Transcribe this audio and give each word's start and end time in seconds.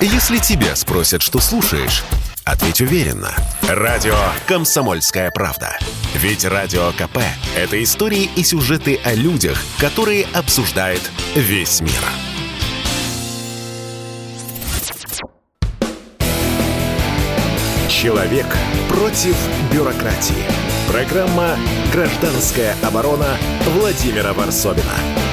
Если 0.00 0.36
тебя 0.38 0.76
спросят, 0.76 1.22
что 1.22 1.40
слушаешь, 1.40 2.04
ответь 2.44 2.82
уверенно. 2.82 3.34
Радио 3.62 4.14
«Комсомольская 4.46 5.30
правда». 5.30 5.78
Ведь 6.14 6.44
Радио 6.44 6.92
КП– 6.92 7.18
это 7.56 7.82
истории 7.82 8.28
и 8.36 8.44
сюжеты 8.44 9.00
о 9.04 9.14
людях, 9.14 9.58
которые 9.78 10.26
обсуждает 10.34 11.00
весь 11.34 11.80
мир. 11.80 11.92
Человек 17.88 18.46
против 18.90 19.34
бюрократии. 19.72 20.44
Программа 20.88 21.56
«Гражданская 21.92 22.76
оборона» 22.82 23.38
Владимира 23.64 24.34
Варсовина. 24.34 25.25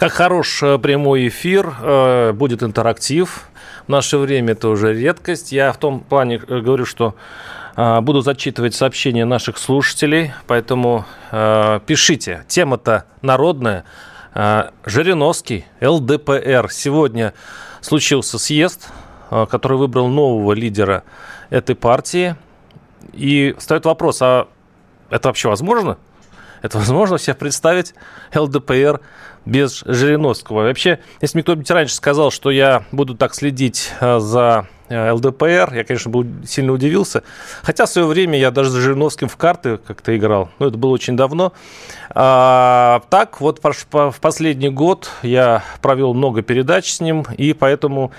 Как 0.00 0.12
хорош 0.12 0.62
э, 0.62 0.78
прямой 0.78 1.28
эфир, 1.28 1.74
э, 1.78 2.32
будет 2.32 2.62
интерактив. 2.62 3.44
В 3.86 3.90
наше 3.90 4.16
время 4.16 4.52
это 4.52 4.70
уже 4.70 4.94
редкость. 4.94 5.52
Я 5.52 5.72
в 5.72 5.76
том 5.76 6.00
плане 6.00 6.36
э, 6.36 6.60
говорю, 6.60 6.86
что 6.86 7.14
буду 7.76 8.20
зачитывать 8.20 8.74
сообщения 8.74 9.24
наших 9.24 9.56
слушателей, 9.56 10.32
поэтому 10.48 11.06
пишите. 11.30 12.44
Тема-то 12.48 13.04
народная. 13.22 13.84
Жириновский, 14.84 15.64
ЛДПР. 15.80 16.68
Сегодня 16.70 17.32
случился 17.80 18.38
съезд, 18.38 18.88
который 19.30 19.78
выбрал 19.78 20.08
нового 20.08 20.52
лидера 20.52 21.04
этой 21.48 21.74
партии. 21.74 22.34
И 23.12 23.54
встает 23.56 23.86
вопрос, 23.86 24.20
а 24.20 24.48
это 25.08 25.28
вообще 25.28 25.48
возможно? 25.48 25.96
Это 26.62 26.78
возможно 26.78 27.18
себе 27.18 27.34
представить 27.34 27.94
ЛДПР 28.34 29.00
без 29.44 29.82
Жириновского. 29.86 30.62
Вообще, 30.62 30.98
если 31.20 31.38
мне 31.38 31.42
кто-нибудь 31.42 31.70
раньше 31.70 31.94
сказал, 31.94 32.30
что 32.30 32.50
я 32.50 32.84
буду 32.92 33.14
так 33.14 33.34
следить 33.34 33.92
э, 34.00 34.18
за 34.18 34.66
э, 34.88 35.10
ЛДПР, 35.12 35.72
я, 35.74 35.84
конечно, 35.84 36.10
был 36.10 36.26
сильно 36.46 36.72
удивился. 36.72 37.22
Хотя 37.62 37.86
в 37.86 37.88
свое 37.88 38.06
время 38.06 38.38
я 38.38 38.50
даже 38.50 38.70
за 38.70 38.80
Жириновским 38.80 39.28
в 39.28 39.36
карты 39.36 39.78
как-то 39.78 40.16
играл. 40.16 40.50
Но 40.58 40.66
это 40.68 40.76
было 40.76 40.90
очень 40.90 41.16
давно. 41.16 41.52
А, 42.10 43.02
так, 43.08 43.40
вот 43.40 43.60
в 43.62 44.20
последний 44.20 44.68
год 44.68 45.10
я 45.22 45.64
провел 45.80 46.12
много 46.14 46.42
передач 46.42 46.90
с 46.90 47.00
ним, 47.00 47.24
и 47.36 47.52
поэтому 47.52 48.12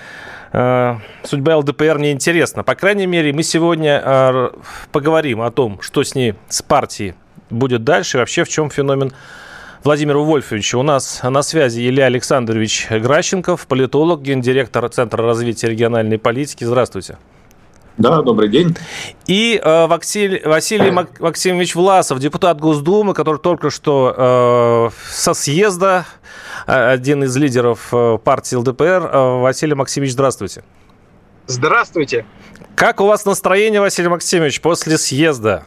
э, 0.52 0.96
судьба 1.24 1.58
ЛДПР 1.58 1.98
не 1.98 2.12
интересна. 2.12 2.64
По 2.64 2.74
крайней 2.74 3.06
мере, 3.06 3.32
мы 3.32 3.42
сегодня 3.42 4.02
э, 4.04 4.50
поговорим 4.90 5.40
о 5.42 5.50
том, 5.50 5.80
что 5.82 6.02
с 6.02 6.14
ней, 6.14 6.34
с 6.48 6.62
партией 6.62 7.14
будет 7.50 7.84
дальше, 7.84 8.16
и 8.16 8.20
вообще 8.20 8.44
в 8.44 8.48
чем 8.48 8.70
феномен 8.70 9.12
Владимира 9.84 10.18
Вольфовича. 10.18 10.78
У 10.78 10.82
нас 10.82 11.20
на 11.24 11.42
связи 11.42 11.80
Илья 11.80 12.06
Александрович 12.06 12.86
Гращенков, 12.88 13.66
политолог, 13.66 14.22
гендиректор 14.22 14.88
Центра 14.88 15.24
развития 15.24 15.68
региональной 15.68 16.18
политики. 16.18 16.62
Здравствуйте. 16.62 17.18
Да, 17.98 18.22
добрый 18.22 18.48
день. 18.48 18.76
И 19.26 19.60
э, 19.62 19.86
Василий, 19.86 20.40
Василий 20.44 20.90
Максимович 20.90 21.74
Власов, 21.74 22.20
депутат 22.20 22.60
Госдумы, 22.60 23.12
который 23.12 23.38
только 23.38 23.70
что 23.70 24.14
э, 24.16 25.10
со 25.10 25.34
съезда, 25.34 26.06
э, 26.66 26.72
один 26.72 27.24
из 27.24 27.36
лидеров 27.36 27.88
э, 27.92 28.18
партии 28.22 28.54
ЛДПР. 28.54 29.10
Э, 29.12 29.40
Василий 29.40 29.74
Максимович, 29.74 30.12
здравствуйте. 30.12 30.62
Здравствуйте. 31.48 32.24
Как 32.76 33.00
у 33.00 33.06
вас 33.06 33.24
настроение, 33.26 33.80
Василий 33.80 34.08
Максимович, 34.08 34.60
после 34.60 34.96
съезда? 34.96 35.64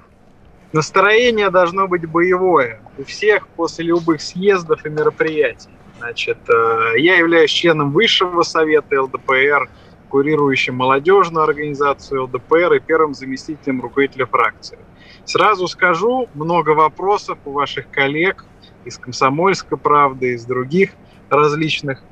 Настроение 0.76 1.50
должно 1.52 1.88
быть 1.88 2.06
боевое 2.06 2.82
у 2.98 3.06
всех 3.06 3.48
после 3.48 3.86
любых 3.86 4.22
съездов 4.22 4.86
и 4.86 4.90
мероприятий. 4.90 5.70
Значит, 6.00 6.38
э, 6.50 6.96
я 6.98 7.16
являюсь 7.16 7.50
членом 7.50 7.92
Высшего 7.92 8.42
совета 8.42 9.04
ЛДПР, 9.04 9.70
курирующим 10.10 10.76
молодежную 10.76 11.46
организацию 11.46 12.26
ЛДПР 12.26 12.74
и 12.74 12.80
первым 12.82 13.14
заместителем 13.14 13.80
руководителя 13.80 14.26
фракции. 14.26 14.78
Сразу 15.24 15.70
скажу, 15.70 16.28
много 16.34 16.72
вопросов 16.72 17.38
у 17.46 17.54
ваших 17.54 17.90
коллег 17.90 18.44
из 18.84 18.98
«Комсомольской 18.98 19.78
правды», 19.78 20.34
из 20.34 20.44
других 20.44 20.90
различных 21.30 22.04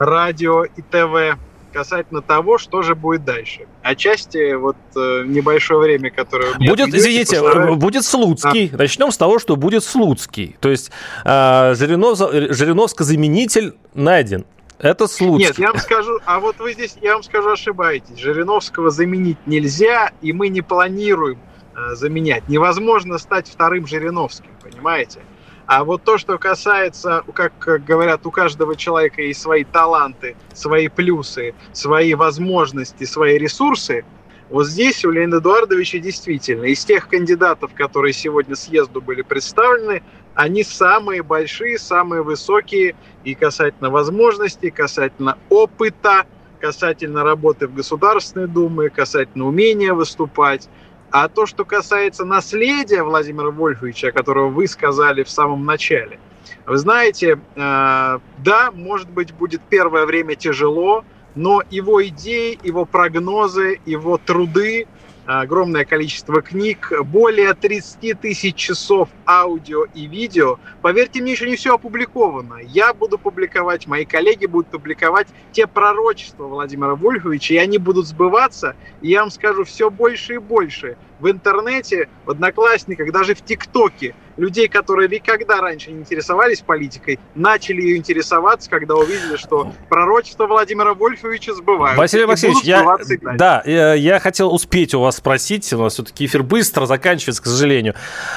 радио 0.00 0.64
и 0.64 0.82
ТВ 0.82 1.38
касательно 1.78 2.22
того, 2.22 2.58
что 2.58 2.82
же 2.82 2.96
будет 2.96 3.24
дальше. 3.24 3.66
Отчасти 3.82 4.54
вот 4.54 4.76
э, 4.96 5.22
небольшое 5.26 5.78
время, 5.78 6.10
которое... 6.10 6.54
Будет, 6.54 6.88
извините, 6.88 7.36
э, 7.36 7.40
постараюсь... 7.40 7.78
будет 7.78 8.04
Слуцкий. 8.04 8.70
А. 8.74 8.76
Начнем 8.78 9.12
с 9.12 9.16
того, 9.16 9.38
что 9.38 9.54
будет 9.54 9.84
Слуцкий. 9.84 10.56
То 10.58 10.70
есть 10.70 10.90
э, 11.24 11.74
Жиринов, 11.76 12.18
Жириновско-заменитель 12.18 13.74
найден. 13.94 14.44
Это 14.80 15.06
Слуцкий. 15.06 15.46
Нет, 15.46 15.58
я 15.60 15.68
вам 15.68 15.78
скажу, 15.78 16.18
а 16.24 16.40
вот 16.40 16.58
вы 16.58 16.72
здесь, 16.72 16.96
я 17.00 17.14
вам 17.14 17.22
скажу, 17.22 17.50
ошибаетесь. 17.50 18.18
Жириновского 18.18 18.90
заменить 18.90 19.38
нельзя, 19.46 20.10
и 20.20 20.32
мы 20.32 20.48
не 20.48 20.62
планируем 20.62 21.38
э, 21.76 21.94
заменять. 21.94 22.48
Невозможно 22.48 23.18
стать 23.18 23.48
вторым 23.48 23.86
Жириновским, 23.86 24.50
понимаете? 24.60 25.20
А 25.68 25.84
вот 25.84 26.02
то, 26.02 26.16
что 26.16 26.38
касается, 26.38 27.22
как 27.34 27.84
говорят, 27.84 28.24
у 28.24 28.30
каждого 28.30 28.74
человека 28.74 29.20
есть 29.20 29.42
свои 29.42 29.64
таланты, 29.64 30.34
свои 30.54 30.88
плюсы, 30.88 31.54
свои 31.74 32.14
возможности, 32.14 33.04
свои 33.04 33.36
ресурсы, 33.36 34.02
вот 34.48 34.66
здесь 34.66 35.04
у 35.04 35.10
Леонида 35.10 35.40
Эдуардовича 35.40 35.98
действительно 35.98 36.64
из 36.64 36.82
тех 36.86 37.06
кандидатов, 37.06 37.72
которые 37.74 38.14
сегодня 38.14 38.56
съезду 38.56 39.02
были 39.02 39.20
представлены, 39.20 40.02
они 40.32 40.64
самые 40.64 41.22
большие, 41.22 41.78
самые 41.78 42.22
высокие 42.22 42.96
и 43.24 43.34
касательно 43.34 43.90
возможностей, 43.90 44.70
касательно 44.70 45.36
опыта, 45.50 46.24
касательно 46.60 47.24
работы 47.24 47.66
в 47.68 47.74
Государственной 47.74 48.48
Думе, 48.48 48.88
касательно 48.88 49.46
умения 49.46 49.92
выступать. 49.92 50.70
А 51.10 51.28
то, 51.28 51.46
что 51.46 51.64
касается 51.64 52.24
наследия 52.24 53.02
Владимира 53.02 53.50
Вольфовича, 53.50 54.12
которого 54.12 54.48
вы 54.48 54.66
сказали 54.66 55.22
в 55.22 55.30
самом 55.30 55.64
начале, 55.64 56.18
вы 56.66 56.76
знаете, 56.76 57.40
э, 57.54 58.18
да, 58.38 58.70
может 58.72 59.08
быть, 59.10 59.32
будет 59.32 59.62
первое 59.68 60.04
время 60.04 60.34
тяжело, 60.34 61.04
но 61.34 61.62
его 61.70 62.04
идеи, 62.06 62.58
его 62.62 62.84
прогнозы, 62.84 63.80
его 63.86 64.18
труды, 64.18 64.86
огромное 65.28 65.84
количество 65.84 66.40
книг, 66.40 66.90
более 67.04 67.52
30 67.52 68.18
тысяч 68.18 68.56
часов 68.56 69.10
аудио 69.26 69.84
и 69.92 70.06
видео. 70.06 70.58
Поверьте 70.80 71.20
мне, 71.20 71.32
еще 71.32 71.48
не 71.48 71.56
все 71.56 71.74
опубликовано. 71.74 72.58
Я 72.62 72.94
буду 72.94 73.18
публиковать, 73.18 73.86
мои 73.86 74.06
коллеги 74.06 74.46
будут 74.46 74.68
публиковать 74.68 75.28
те 75.52 75.66
пророчества 75.66 76.44
Владимира 76.44 76.94
Вольфовича, 76.94 77.54
и 77.54 77.58
они 77.58 77.76
будут 77.76 78.06
сбываться. 78.06 78.74
И 79.02 79.10
я 79.10 79.20
вам 79.20 79.30
скажу 79.30 79.64
все 79.64 79.90
больше 79.90 80.34
и 80.34 80.38
больше– 80.38 80.96
в 81.20 81.30
интернете, 81.30 82.08
в 82.24 82.30
Одноклассниках, 82.30 83.12
даже 83.12 83.34
в 83.34 83.42
ТикТоке 83.42 84.14
людей, 84.38 84.68
которые 84.68 85.08
никогда 85.08 85.60
раньше 85.60 85.90
не 85.90 86.00
интересовались 86.00 86.60
политикой, 86.60 87.18
начали 87.34 87.82
ее 87.82 87.96
интересоваться, 87.96 88.70
когда 88.70 88.94
увидели, 88.94 89.36
что 89.36 89.72
пророчество 89.88 90.46
Владимира 90.46 90.94
Вольфовича 90.94 91.54
сбываются. 91.54 91.98
Василий 91.98 92.24
Васильевич, 92.24 92.62
я, 92.62 92.96
да, 93.36 93.62
я, 93.66 93.94
я 93.94 94.20
хотел 94.20 94.54
успеть 94.54 94.94
у 94.94 95.00
вас 95.00 95.16
спросить, 95.16 95.70
у 95.72 95.82
нас 95.82 95.94
все-таки 95.94 96.26
эфир 96.26 96.42
быстро 96.42 96.86
заканчивается, 96.86 97.42
к 97.42 97.46
сожалению. 97.46 97.94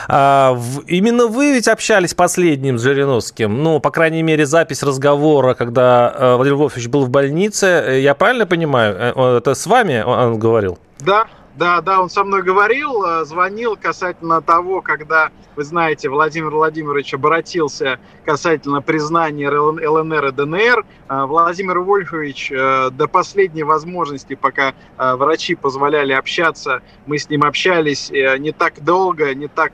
А, 0.07 0.53
в, 0.53 0.81
именно 0.87 1.27
вы 1.27 1.53
ведь 1.53 1.67
общались 1.67 2.13
последним 2.13 2.79
с 2.79 2.81
Жириновским, 2.81 3.61
ну, 3.63 3.79
по 3.79 3.91
крайней 3.91 4.23
мере, 4.23 4.45
запись 4.45 4.81
разговора, 4.83 5.53
когда 5.53 6.09
а, 6.09 6.35
Владимир 6.37 6.57
Вольфович 6.57 6.87
был 6.87 7.05
в 7.05 7.09
больнице, 7.09 7.99
я 8.01 8.15
правильно 8.15 8.47
понимаю, 8.47 8.95
э, 9.15 9.37
это 9.37 9.53
с 9.53 9.67
вами 9.67 10.01
он 10.01 10.39
говорил? 10.39 10.79
Да, 10.99 11.27
да, 11.56 11.81
да, 11.81 12.01
он 12.01 12.09
со 12.09 12.23
мной 12.23 12.44
говорил, 12.44 13.03
э, 13.03 13.25
звонил 13.25 13.75
касательно 13.75 14.41
того, 14.41 14.81
когда, 14.81 15.31
вы 15.56 15.63
знаете, 15.63 16.07
Владимир 16.07 16.50
Владимирович 16.50 17.13
обратился 17.13 18.00
касательно 18.25 18.81
признания 18.81 19.50
ЛНР 19.50 20.28
и 20.28 20.31
ДНР. 20.31 20.85
Э, 21.09 21.25
Владимир 21.25 21.79
Вольфович 21.79 22.52
э, 22.52 22.90
до 22.91 23.08
последней 23.08 23.64
возможности, 23.64 24.35
пока 24.35 24.73
врачи 24.97 25.55
позволяли 25.55 26.14
общаться, 26.14 26.81
мы 27.05 27.17
с 27.17 27.29
ним 27.29 27.43
общались 27.43 28.09
не 28.09 28.52
так 28.52 28.84
долго, 28.84 29.34
не 29.34 29.47
так 29.47 29.73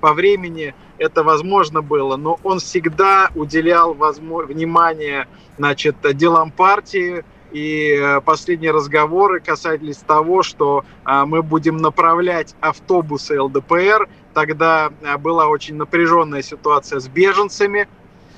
по 0.00 0.12
времени, 0.12 0.74
это 0.98 1.22
возможно 1.22 1.82
было, 1.82 2.16
но 2.16 2.38
он 2.42 2.58
всегда 2.58 3.30
уделял 3.34 3.94
внимание 3.94 5.26
значит, 5.56 5.96
делам 6.14 6.50
партии, 6.50 7.24
и 7.52 7.96
э, 7.98 8.20
последние 8.20 8.70
разговоры 8.70 9.40
касались 9.40 9.98
того, 9.98 10.42
что 10.42 10.84
э, 11.04 11.24
мы 11.24 11.42
будем 11.42 11.76
направлять 11.78 12.54
автобусы 12.60 13.40
ЛДПР. 13.40 14.08
Тогда 14.34 14.90
э, 15.00 15.16
была 15.18 15.48
очень 15.48 15.76
напряженная 15.76 16.42
ситуация 16.42 17.00
с 17.00 17.08
беженцами, 17.08 17.88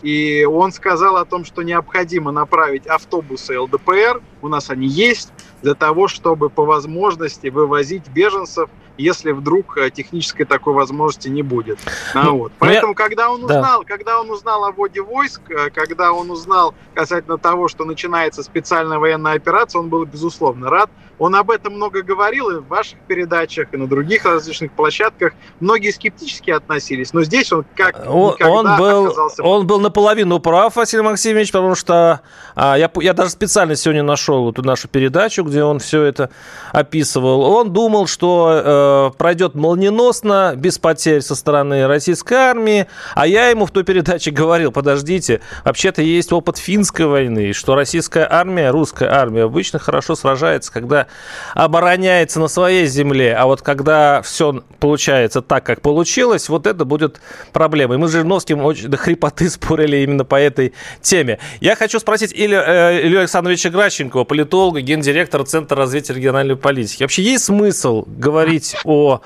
и 0.03 0.45
он 0.45 0.73
сказал 0.73 1.17
о 1.17 1.25
том, 1.25 1.45
что 1.45 1.63
необходимо 1.63 2.33
направить 2.33 2.87
автобусы 2.87 3.59
ЛДПР, 3.59 4.21
у 4.41 4.49
нас 4.49 4.71
они 4.71 4.89
есть, 4.89 5.33
для 5.63 5.75
того, 5.75 6.09
чтобы 6.09 6.51
по 6.51 6.65
возможности 6.65 7.49
вывозить 7.49 8.09
беженцев 8.09 8.69
если 8.99 9.33
вдруг 9.33 9.77
э, 9.77 9.91
технической 9.91 10.47
такой 10.47 10.75
возможности 10.75 11.29
не 11.29 11.43
будет. 11.43 11.79
Ну, 12.15 12.23
ну 12.23 12.39
вот. 12.39 12.53
Поэтому, 12.59 12.93
я... 12.93 12.97
когда 12.97 13.31
он 13.31 13.45
узнал, 13.45 13.83
да. 13.83 13.87
когда 13.87 14.21
он 14.21 14.31
узнал 14.31 14.65
о 14.65 14.73
вводе 14.73 15.03
войск, 15.03 15.41
э, 15.51 15.71
когда 15.71 16.13
он 16.13 16.31
узнал 16.31 16.75
касательно 16.95 17.39
того, 17.39 17.69
что 17.69 17.85
начинается 17.85 18.43
специальная 18.43 18.99
военная 18.99 19.35
операция, 19.35 19.81
он 19.81 19.89
был 19.89 20.05
безусловно 20.05 20.71
рад. 20.71 20.91
Он 21.19 21.35
об 21.35 21.51
этом 21.51 21.75
много 21.75 22.03
говорил 22.03 22.51
и 22.51 22.55
в 22.57 22.67
ваших 22.67 22.99
передачах, 23.01 23.69
и 23.73 23.77
на 23.77 23.87
других 23.87 24.25
различных 24.25 24.73
площадках. 24.73 25.33
Многие 25.61 25.91
скептически 25.91 26.51
относились, 26.51 27.13
но 27.13 27.23
здесь 27.23 27.53
он 27.53 27.65
как 27.77 27.97
он, 28.09 28.35
он 28.41 28.77
был, 28.77 29.07
оказался... 29.07 29.43
Он 29.43 29.67
был 29.67 29.81
наполовину 29.81 30.41
прав, 30.41 30.77
Василий 30.77 31.03
Максимович, 31.03 31.53
потому 31.53 31.75
что 31.75 32.21
а, 32.55 32.77
я, 32.77 32.91
я 32.97 33.13
даже 33.13 33.31
специально 33.31 33.77
сегодня 33.77 34.03
нашел 34.03 34.51
эту 34.51 34.63
нашу 34.63 34.89
передачу, 34.89 35.45
где 35.45 35.63
он 35.63 35.79
все 35.79 36.03
это 36.03 36.31
описывал. 36.73 37.43
Он 37.43 37.73
думал, 37.73 38.07
что 38.07 39.11
э, 39.13 39.19
пройдет 39.19 39.55
молниеносно, 39.55 40.55
без 40.57 40.79
потерь 40.79 41.21
со 41.21 41.35
стороны 41.35 41.87
российской 41.87 42.35
армии, 42.35 42.87
а 43.15 43.27
я 43.27 43.49
ему 43.49 43.67
в 43.67 43.71
той 43.71 43.85
передаче 43.85 44.31
говорил, 44.33 44.73
подождите, 44.73 45.41
вообще-то 45.65 46.03
есть 46.03 46.33
опыт 46.33 46.59
финской 46.59 47.07
войны, 47.07 47.53
что 47.53 47.75
российская 47.75 48.27
армия, 48.29 48.71
русская 48.71 49.11
армия 49.11 49.45
обычно 49.45 49.79
хорошо 49.79 50.15
сражается, 50.15 50.73
когда 50.73 51.07
обороняется 51.55 52.41
на 52.41 52.49
своей 52.49 52.87
земле, 52.87 53.35
а 53.35 53.47
вот 53.47 53.63
когда 53.63 54.23
все 54.23 54.63
получается 54.81 55.43
так, 55.43 55.65
как 55.65 55.81
получилось, 55.81 56.49
вот 56.49 56.67
это 56.67 56.85
будет 56.85 57.21
проблемой. 57.53 57.99
Мы 57.99 58.09
с 58.09 58.13
Жириновским 58.13 58.65
очень 58.65 58.89
до 58.89 58.97
хрипоты 58.97 59.49
спорили 59.51 59.99
именно 59.99 60.25
по 60.25 60.37
этой 60.37 60.73
теме. 61.01 61.39
Я 61.61 61.77
хочу 61.77 61.99
спросить 62.01 62.33
Илью, 62.35 62.61
э, 62.61 63.03
Илью 63.07 63.21
Александровича 63.21 63.71
Гращенкова, 63.71 64.25
политолога, 64.25 64.81
гендиректора 64.81 65.45
Центра 65.45 65.77
развития 65.77 66.15
региональной 66.15 66.57
политики. 66.57 67.03
Вообще 67.03 67.23
есть 67.23 67.45
смысл 67.45 68.05
говорить 68.07 68.77
о 68.85 69.21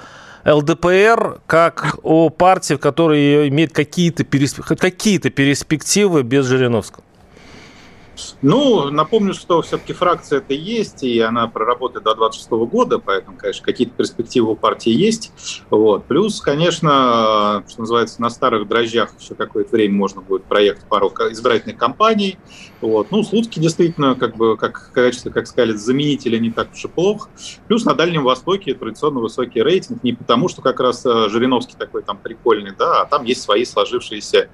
ЛДПР 0.47 1.41
как 1.47 1.99
о 2.03 2.31
партии, 2.31 2.75
в 2.75 2.79
которой 2.79 3.49
имеет 3.49 3.73
какие-то 3.73 4.25
какие 4.25 5.19
перспективы 5.19 6.23
без 6.23 6.47
Жириновского? 6.47 7.03
Ну, 8.43 8.91
напомню, 8.91 9.35
что 9.35 9.63
все-таки 9.63 9.93
фракция 9.93 10.39
это 10.39 10.55
есть, 10.55 11.03
и 11.03 11.21
она 11.21 11.47
проработает 11.49 12.05
до 12.05 12.15
26 12.15 12.51
года, 12.71 12.99
поэтому, 12.99 13.37
конечно, 13.37 13.65
какие-то 13.65 13.95
перспективы 13.95 14.53
у 14.53 14.57
партии 14.57 14.93
есть. 14.93 15.33
Вот. 15.71 16.05
Плюс, 16.07 16.41
конечно, 16.41 17.65
что 17.69 17.81
называется, 17.81 18.21
на 18.21 18.31
старых 18.31 18.69
дрожжах 18.69 19.11
еще 19.19 19.35
какое-то 19.35 19.71
время 19.73 19.95
можно 19.95 20.21
будет 20.21 20.45
проехать 20.45 20.85
пару 20.85 21.09
избирательных 21.09 21.77
кампаний. 21.77 22.39
Вот. 22.81 23.11
Ну, 23.11 23.23
Слуцкий 23.23 23.61
действительно, 23.61 24.15
как 24.15 24.37
бы, 24.37 24.57
как 24.57 24.91
качество, 24.93 25.31
как 25.31 25.47
сказали, 25.47 25.73
заменителя 25.73 26.39
не 26.39 26.51
так 26.51 26.73
уж 26.73 26.85
и 26.85 26.89
плохо. 26.89 27.29
Плюс 27.69 27.85
на 27.85 27.95
Дальнем 27.95 28.25
Востоке 28.25 28.75
традиционно 28.75 29.21
высокий 29.21 29.63
рейтинг, 29.63 30.03
не 30.03 30.13
потому 30.13 30.49
что 30.49 30.63
как 30.63 30.81
раз 30.81 31.05
э, 31.07 31.29
Жириновский 31.29 31.75
такой 31.79 32.03
там 32.03 32.19
прикольный, 32.19 32.73
да, 32.77 33.03
а 33.03 33.07
там 33.07 33.25
есть 33.25 33.43
свои 33.43 33.65
сложившиеся 33.65 34.49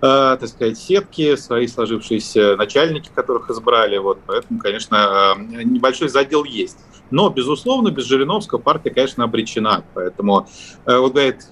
так 0.00 0.46
сказать, 0.46 0.78
сетки, 0.78 1.36
свои 1.36 1.66
сложившиеся 1.66 2.56
начальники, 2.56 3.10
которых 3.14 3.50
избрали. 3.50 3.98
Вот, 3.98 4.18
поэтому, 4.26 4.60
конечно, 4.60 5.34
э, 5.36 5.62
небольшой 5.64 6.08
задел 6.08 6.44
есть. 6.44 6.78
Но, 7.10 7.30
безусловно, 7.30 7.90
без 7.90 8.04
Жириновского 8.04 8.58
партия, 8.58 8.90
конечно, 8.90 9.24
обречена. 9.24 9.82
Поэтому, 9.94 10.46
э, 10.84 10.98
вот 10.98 11.12
говорит 11.12 11.46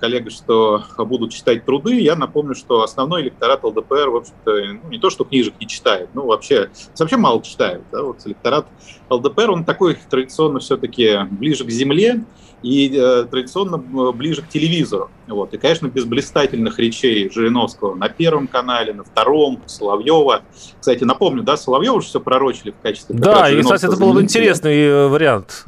коллега, 0.00 0.30
что 0.30 0.84
будут 0.98 1.32
читать 1.32 1.64
труды. 1.64 2.00
Я 2.00 2.16
напомню, 2.16 2.54
что 2.54 2.82
основной 2.82 3.22
электорат 3.22 3.64
ЛДПР, 3.64 4.08
в 4.08 4.16
общем-то, 4.16 4.50
ну, 4.82 4.90
не 4.90 4.98
то, 4.98 5.10
что 5.10 5.24
книжек 5.24 5.54
не 5.60 5.66
читает, 5.66 6.10
ну, 6.14 6.26
вообще, 6.26 6.70
вообще 6.98 7.16
мало 7.16 7.42
читают. 7.42 7.82
Да? 7.92 8.02
Вот 8.02 8.26
электорат 8.26 8.66
ЛДПР, 9.10 9.50
он 9.50 9.64
такой 9.64 9.98
традиционно 10.08 10.60
все-таки 10.60 11.18
ближе 11.30 11.64
к 11.64 11.70
земле 11.70 12.24
и 12.62 12.94
э, 12.94 13.26
традиционно 13.30 13.78
ближе 13.78 14.42
к 14.42 14.48
телевизору. 14.48 15.10
Вот. 15.26 15.54
И, 15.54 15.58
конечно, 15.58 15.86
без 15.86 16.04
блистательных 16.04 16.78
речей 16.78 17.30
Жириновского 17.30 17.94
на 17.94 18.08
Первом 18.08 18.46
канале, 18.46 18.92
на 18.92 19.04
Втором, 19.04 19.60
Соловьева. 19.66 20.42
Кстати, 20.78 21.04
напомню, 21.04 21.42
да, 21.42 21.56
Соловьева 21.56 21.96
уже 21.96 22.08
все 22.08 22.20
пророчили 22.20 22.70
в 22.70 22.82
качестве... 22.82 23.16
Да, 23.16 23.50
и, 23.50 23.62
кстати, 23.62 23.86
это 23.86 23.96
был 23.96 24.12
бы 24.12 24.22
интересный 24.22 24.76
э, 24.82 25.08
вариант. 25.08 25.64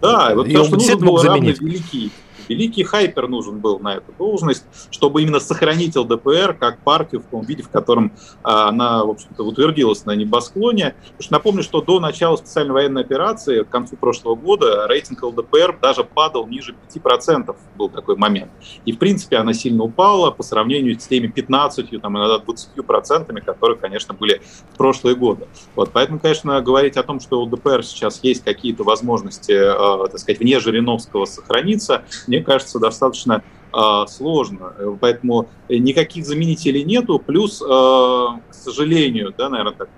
Да, 0.00 0.32
и 0.32 0.34
вот 0.34 0.50
то, 0.50 0.64
что 0.64 0.76
нужен 0.76 0.98
был 0.98 1.22
равный 1.22 1.52
великий 1.52 2.10
Великий 2.48 2.84
хайпер 2.84 3.28
нужен 3.28 3.58
был 3.58 3.78
на 3.78 3.94
эту 3.94 4.12
должность, 4.18 4.64
чтобы 4.90 5.22
именно 5.22 5.40
сохранить 5.40 5.96
ЛДПР 5.96 6.56
как 6.58 6.78
партию 6.80 7.20
в 7.22 7.24
том 7.24 7.44
виде, 7.44 7.62
в 7.62 7.68
котором 7.68 8.12
а, 8.42 8.68
она, 8.68 9.04
в 9.04 9.10
общем-то, 9.10 9.44
утвердилась 9.44 10.04
на 10.04 10.14
небосклоне. 10.14 10.94
Потому 11.02 11.22
что 11.22 11.32
напомню, 11.32 11.62
что 11.62 11.80
до 11.80 12.00
начала 12.00 12.36
специальной 12.36 12.72
военной 12.72 13.02
операции, 13.02 13.62
к 13.62 13.68
концу 13.68 13.96
прошлого 13.96 14.34
года, 14.34 14.86
рейтинг 14.86 15.22
ЛДПР 15.22 15.78
даже 15.80 16.04
падал 16.04 16.46
ниже 16.46 16.74
5%, 16.94 17.54
был 17.76 17.88
такой 17.88 18.16
момент. 18.16 18.50
И, 18.84 18.92
в 18.92 18.98
принципе, 18.98 19.36
она 19.36 19.52
сильно 19.52 19.84
упала 19.84 20.30
по 20.30 20.42
сравнению 20.42 20.98
с 20.98 21.06
теми 21.06 21.26
15, 21.26 22.00
там, 22.00 22.18
иногда 22.18 22.42
20%, 22.44 23.40
которые, 23.42 23.78
конечно, 23.78 24.14
были 24.14 24.40
в 24.72 24.76
прошлые 24.76 25.16
годы. 25.16 25.46
Вот, 25.74 25.90
поэтому, 25.92 26.18
конечно, 26.18 26.60
говорить 26.60 26.96
о 26.96 27.02
том, 27.02 27.20
что 27.20 27.40
у 27.40 27.44
ЛДПР 27.44 27.84
сейчас 27.84 28.20
есть 28.22 28.44
какие-то 28.44 28.84
возможности, 28.84 29.52
э, 29.52 30.08
так 30.08 30.18
сказать, 30.18 30.40
вне 30.40 30.60
Жириновского 30.60 31.24
сохраниться, 31.24 32.04
мне 32.26 32.35
кажется, 32.42 32.78
достаточно 32.78 33.42
а, 33.72 34.06
сложно. 34.06 34.72
Поэтому 35.00 35.48
никаких 35.68 36.24
заменителей 36.24 36.84
нету. 36.84 37.18
Плюс, 37.18 37.62
а, 37.62 38.40
к 38.48 38.54
сожалению, 38.54 39.34
да, 39.36 39.48
наверное, 39.48 39.74
так 39.74 39.88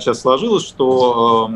сейчас 0.00 0.20
сложилось, 0.20 0.64
что 0.64 1.50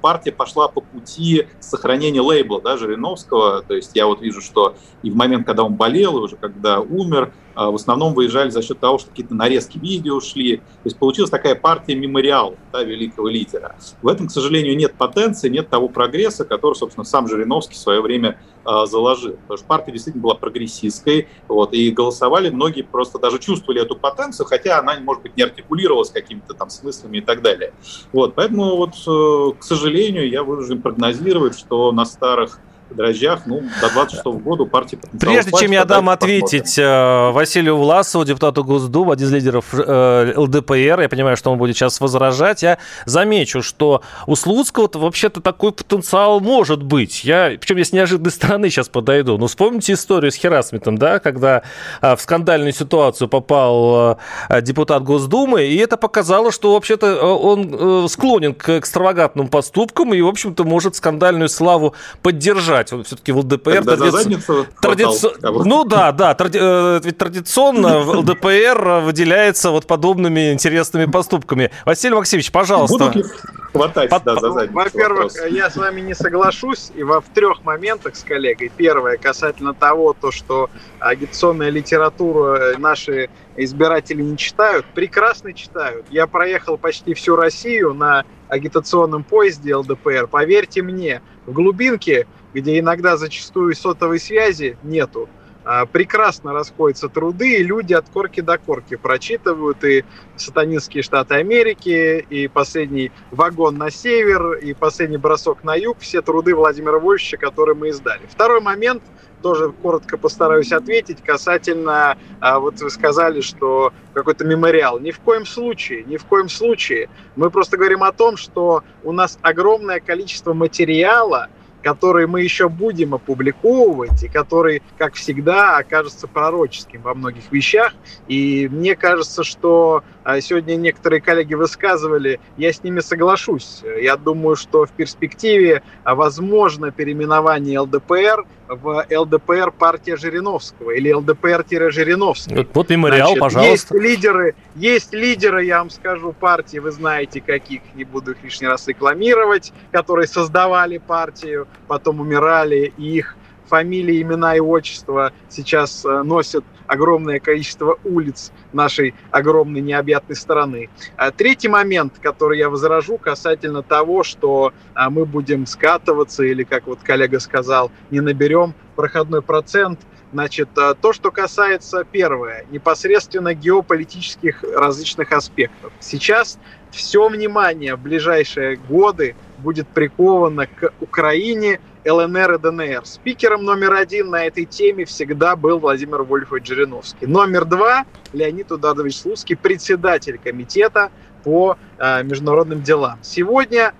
партия 0.00 0.30
пошла 0.30 0.68
по 0.68 0.80
пути 0.80 1.48
сохранения 1.58 2.20
лейбла 2.20 2.60
да, 2.62 2.76
Жириновского. 2.76 3.62
То 3.62 3.74
есть 3.74 3.90
я 3.94 4.06
вот 4.06 4.22
вижу, 4.22 4.40
что 4.40 4.76
и 5.02 5.10
в 5.10 5.16
момент, 5.16 5.44
когда 5.44 5.64
он 5.64 5.74
болел, 5.74 6.18
и 6.18 6.20
уже 6.20 6.36
когда 6.36 6.80
умер, 6.80 7.32
в 7.54 7.74
основном 7.74 8.14
выезжали 8.14 8.50
за 8.50 8.62
счет 8.62 8.80
того, 8.80 8.98
что 8.98 9.10
какие-то 9.10 9.34
нарезки 9.34 9.78
видео 9.78 10.20
шли. 10.20 10.56
То 10.56 10.62
есть 10.84 10.98
получилась 10.98 11.30
такая 11.30 11.54
партия 11.54 11.94
мемориал 11.94 12.56
да, 12.72 12.82
великого 12.82 13.28
лидера. 13.28 13.76
В 14.02 14.08
этом, 14.08 14.28
к 14.28 14.30
сожалению, 14.30 14.76
нет 14.76 14.94
потенции, 14.94 15.48
нет 15.48 15.68
того 15.68 15.88
прогресса, 15.88 16.44
который, 16.44 16.74
собственно, 16.74 17.04
сам 17.04 17.28
Жириновский 17.28 17.74
в 17.74 17.78
свое 17.78 18.00
время 18.00 18.38
э, 18.64 18.86
заложил. 18.86 19.32
Потому 19.32 19.58
что 19.58 19.66
партия 19.66 19.92
действительно 19.92 20.22
была 20.22 20.34
прогрессистской, 20.34 21.28
вот, 21.48 21.72
и 21.72 21.90
голосовали 21.90 22.50
многие 22.50 22.82
просто 22.82 23.18
даже 23.18 23.38
чувствовали 23.38 23.82
эту 23.82 23.96
потенцию, 23.96 24.46
хотя 24.46 24.78
она, 24.78 24.98
может 25.00 25.22
быть, 25.22 25.36
не 25.36 25.42
артикулировалась 25.42 26.10
какими-то 26.10 26.54
там 26.54 26.70
смыслами 26.70 27.18
и 27.18 27.20
так 27.20 27.42
далее. 27.42 27.72
Вот, 28.12 28.34
поэтому, 28.34 28.76
вот, 28.76 28.94
э, 29.06 29.58
к 29.58 29.62
сожалению, 29.62 30.28
я 30.28 30.42
вынужден 30.42 30.82
прогнозировать, 30.82 31.58
что 31.58 31.92
на 31.92 32.04
старых 32.04 32.58
дрожжах, 32.90 33.46
ну, 33.46 33.62
до 33.80 33.90
26 33.90 34.24
года 34.24 34.64
партии 34.64 34.98
Прежде 35.18 35.50
чем 35.58 35.72
я 35.72 35.84
дам 35.84 36.08
ответить 36.10 36.62
посмотрим. 36.62 36.84
Э, 36.84 37.30
Василию 37.32 37.76
Власову, 37.76 38.24
депутату 38.24 38.64
Госдумы, 38.64 39.12
один 39.12 39.26
из 39.26 39.32
лидеров 39.32 39.66
э, 39.72 40.32
ЛДПР, 40.36 41.00
я 41.00 41.08
понимаю, 41.08 41.36
что 41.36 41.50
он 41.50 41.58
будет 41.58 41.76
сейчас 41.76 42.00
возражать, 42.00 42.62
я 42.62 42.78
замечу, 43.06 43.62
что 43.62 44.02
у 44.26 44.36
Слуцкого 44.36 44.88
вообще-то 44.92 45.40
такой 45.40 45.72
потенциал 45.72 46.40
может 46.40 46.82
быть. 46.82 47.24
Я, 47.24 47.52
причем 47.60 47.76
я 47.78 47.84
с 47.84 47.92
неожиданной 47.92 48.30
стороны 48.30 48.70
сейчас 48.70 48.88
подойду. 48.88 49.38
Ну, 49.38 49.46
вспомните 49.46 49.94
историю 49.94 50.30
с 50.30 50.36
Херасмитом, 50.36 50.98
да, 50.98 51.18
когда 51.18 51.62
э, 52.00 52.16
в 52.16 52.20
скандальную 52.20 52.72
ситуацию 52.72 53.28
попал 53.28 54.18
депутат 54.62 55.02
Госдумы, 55.02 55.64
и 55.64 55.76
это 55.76 55.96
показало, 55.96 56.52
что 56.52 56.74
вообще-то 56.74 57.24
он 57.34 58.08
склонен 58.08 58.54
к 58.54 58.78
экстравагантным 58.78 59.48
поступкам 59.48 60.14
и, 60.14 60.20
в 60.20 60.26
общем-то, 60.26 60.64
может 60.64 60.96
скандальную 60.96 61.48
славу 61.48 61.94
поддержать 62.22 62.73
убрать. 62.74 62.92
Он 62.92 63.04
все-таки 63.04 63.32
в 63.32 63.38
ЛДПр... 63.38 63.84
Традици... 63.84 64.66
Традици... 64.80 65.28
Ну 65.42 65.84
да, 65.84 66.12
да. 66.12 66.34
Тради... 66.34 66.58
Э, 66.60 67.00
ведь 67.02 67.18
традиционно 67.18 68.00
в 68.00 68.10
ЛДПР 68.18 69.02
выделяется 69.04 69.70
вот 69.70 69.86
подобными 69.86 70.52
интересными 70.52 71.10
поступками. 71.10 71.70
Василий 71.84 72.14
Максимович, 72.14 72.50
пожалуйста. 72.52 72.98
Будут 72.98 73.16
ли 73.16 73.24
хватать 73.72 74.10
Под... 74.10 74.24
да, 74.24 74.36
за 74.36 74.50
задницу? 74.50 74.74
Во-первых, 74.74 75.32
я 75.50 75.70
с 75.70 75.76
вами 75.76 76.00
не 76.00 76.14
соглашусь. 76.14 76.90
И 76.94 77.02
во 77.02 77.20
в 77.20 77.28
трех 77.34 77.64
моментах 77.64 78.16
с 78.16 78.22
коллегой. 78.22 78.70
Первое, 78.76 79.16
касательно 79.16 79.74
того, 79.74 80.14
то, 80.18 80.30
что 80.30 80.68
агитационная 80.98 81.70
литература 81.70 82.74
э, 82.74 82.76
наши 82.78 83.30
избиратели 83.56 84.22
не 84.22 84.36
читают, 84.36 84.84
прекрасно 84.94 85.52
читают. 85.52 86.06
Я 86.10 86.26
проехал 86.26 86.76
почти 86.76 87.14
всю 87.14 87.36
Россию 87.36 87.94
на 87.94 88.24
агитационном 88.48 89.24
поезде 89.24 89.74
ЛДПР. 89.74 90.26
Поверьте 90.26 90.82
мне, 90.82 91.22
в 91.46 91.52
глубинке 91.52 92.26
где 92.54 92.78
иногда 92.78 93.16
зачастую 93.16 93.74
сотовой 93.74 94.20
связи 94.20 94.78
нету, 94.82 95.28
а, 95.64 95.86
прекрасно 95.86 96.52
расходятся 96.52 97.08
труды, 97.08 97.56
и 97.56 97.62
люди 97.62 97.94
от 97.94 98.08
корки 98.08 98.40
до 98.40 98.58
корки 98.58 98.96
прочитывают 98.96 99.82
и 99.82 100.04
сатанинские 100.36 101.02
штаты 101.02 101.36
Америки, 101.36 102.24
и 102.28 102.48
последний 102.48 103.12
вагон 103.30 103.78
на 103.78 103.90
север, 103.90 104.54
и 104.54 104.74
последний 104.74 105.16
бросок 105.16 105.64
на 105.64 105.74
юг, 105.74 105.98
все 106.00 106.20
труды 106.20 106.54
Владимира 106.54 106.98
Вольфовича, 106.98 107.38
которые 107.38 107.74
мы 107.74 107.88
издали. 107.88 108.22
Второй 108.30 108.60
момент, 108.60 109.02
тоже 109.44 109.72
коротко 109.72 110.16
постараюсь 110.16 110.72
ответить, 110.72 111.22
касательно, 111.22 112.16
а, 112.40 112.58
вот 112.58 112.80
вы 112.80 112.88
сказали, 112.88 113.42
что 113.42 113.92
какой-то 114.14 114.44
мемориал. 114.46 114.98
Ни 115.00 115.10
в 115.10 115.20
коем 115.20 115.44
случае, 115.44 116.04
ни 116.04 116.16
в 116.16 116.24
коем 116.24 116.48
случае. 116.48 117.10
Мы 117.36 117.50
просто 117.50 117.76
говорим 117.76 118.02
о 118.02 118.12
том, 118.12 118.38
что 118.38 118.82
у 119.02 119.12
нас 119.12 119.38
огромное 119.42 120.00
количество 120.00 120.54
материала, 120.54 121.48
который 121.84 122.26
мы 122.26 122.40
еще 122.40 122.70
будем 122.70 123.14
опубликовывать, 123.14 124.22
и 124.24 124.28
который, 124.28 124.82
как 124.96 125.14
всегда, 125.14 125.76
окажется 125.76 126.26
пророческим 126.26 127.02
во 127.02 127.14
многих 127.14 127.52
вещах. 127.52 127.92
И 128.26 128.68
мне 128.72 128.96
кажется, 128.96 129.44
что 129.44 130.02
а, 130.24 130.40
сегодня 130.40 130.76
некоторые 130.76 131.20
коллеги 131.20 131.52
высказывали, 131.52 132.40
я 132.56 132.72
с 132.72 132.82
ними 132.82 133.00
соглашусь. 133.00 133.82
Я 134.00 134.16
думаю, 134.16 134.56
что 134.56 134.86
в 134.86 134.92
перспективе 134.92 135.82
а, 136.04 136.14
возможно 136.14 136.90
переименование 136.90 137.78
ЛДПР 137.78 138.46
в 138.68 139.06
ЛДПР 139.10 139.72
партия 139.72 140.16
Жириновского 140.16 140.92
или 140.92 141.12
ЛДПР-Жириновский. 141.12 142.56
Вот, 142.56 142.68
вот 142.72 142.90
мемориал, 142.90 143.28
Значит, 143.28 143.40
пожалуйста. 143.40 143.70
Есть 143.70 143.90
лидеры, 143.90 144.54
есть 144.74 145.12
лидеры, 145.12 145.64
я 145.64 145.78
вам 145.78 145.90
скажу, 145.90 146.32
партии, 146.32 146.78
вы 146.78 146.90
знаете 146.90 147.40
каких, 147.40 147.82
не 147.94 148.04
буду 148.04 148.32
их 148.32 148.42
лишний 148.42 148.68
раз 148.68 148.86
рекламировать, 148.88 149.72
которые 149.90 150.26
создавали 150.26 150.98
партию, 150.98 151.68
потом 151.86 152.20
умирали, 152.20 152.92
и 152.96 153.18
их 153.18 153.36
фамилии, 153.66 154.22
имена 154.22 154.56
и 154.56 154.60
отчества 154.60 155.32
сейчас 155.48 156.04
э, 156.04 156.22
носят 156.22 156.64
огромное 156.86 157.40
количество 157.40 157.98
улиц 158.04 158.52
нашей 158.72 159.14
огромной 159.30 159.80
необъятной 159.80 160.36
страны. 160.36 160.90
А 161.16 161.30
третий 161.30 161.68
момент, 161.68 162.18
который 162.20 162.58
я 162.58 162.68
возражу 162.68 163.16
касательно 163.16 163.82
того, 163.82 164.22
что 164.22 164.72
а, 164.94 165.08
мы 165.08 165.24
будем 165.24 165.66
скатываться 165.66 166.44
или, 166.44 166.62
как 166.62 166.86
вот 166.86 167.00
коллега 167.02 167.40
сказал, 167.40 167.90
не 168.10 168.20
наберем 168.20 168.74
проходной 168.96 169.42
процент– 169.42 170.00
Значит, 170.34 170.76
а, 170.76 170.94
то, 170.94 171.12
что 171.12 171.30
касается 171.30 172.02
первое, 172.02 172.66
непосредственно 172.72 173.54
геополитических 173.54 174.64
различных 174.64 175.30
аспектов. 175.30 175.92
Сейчас 176.00 176.58
все 176.90 177.28
внимание 177.28 177.94
в 177.94 178.00
ближайшие 178.00 178.74
годы 178.74 179.36
будет 179.58 179.86
приковано 179.86 180.66
к 180.66 180.92
Украине, 180.98 181.78
ЛНР 182.04 182.52
и 182.54 182.58
ДНР. 182.58 183.06
Спикером 183.06 183.64
номер 183.64 183.94
один 183.94 184.30
на 184.30 184.46
этой 184.46 184.64
теме 184.64 185.04
всегда 185.04 185.56
был 185.56 185.78
Владимир 185.78 186.22
Вольфович 186.22 186.66
Жириновский. 186.66 187.26
Номер 187.26 187.64
два– 187.64 188.04
Леонид 188.32 188.70
Удадович 188.70 189.18
Слуцкий, 189.18 189.56
председатель 189.56 190.38
комитета 190.38 191.10
по 191.42 191.78
э, 191.98 192.22
международным 192.22 192.82
делам. 192.82 193.18
Сегодня 193.22 193.94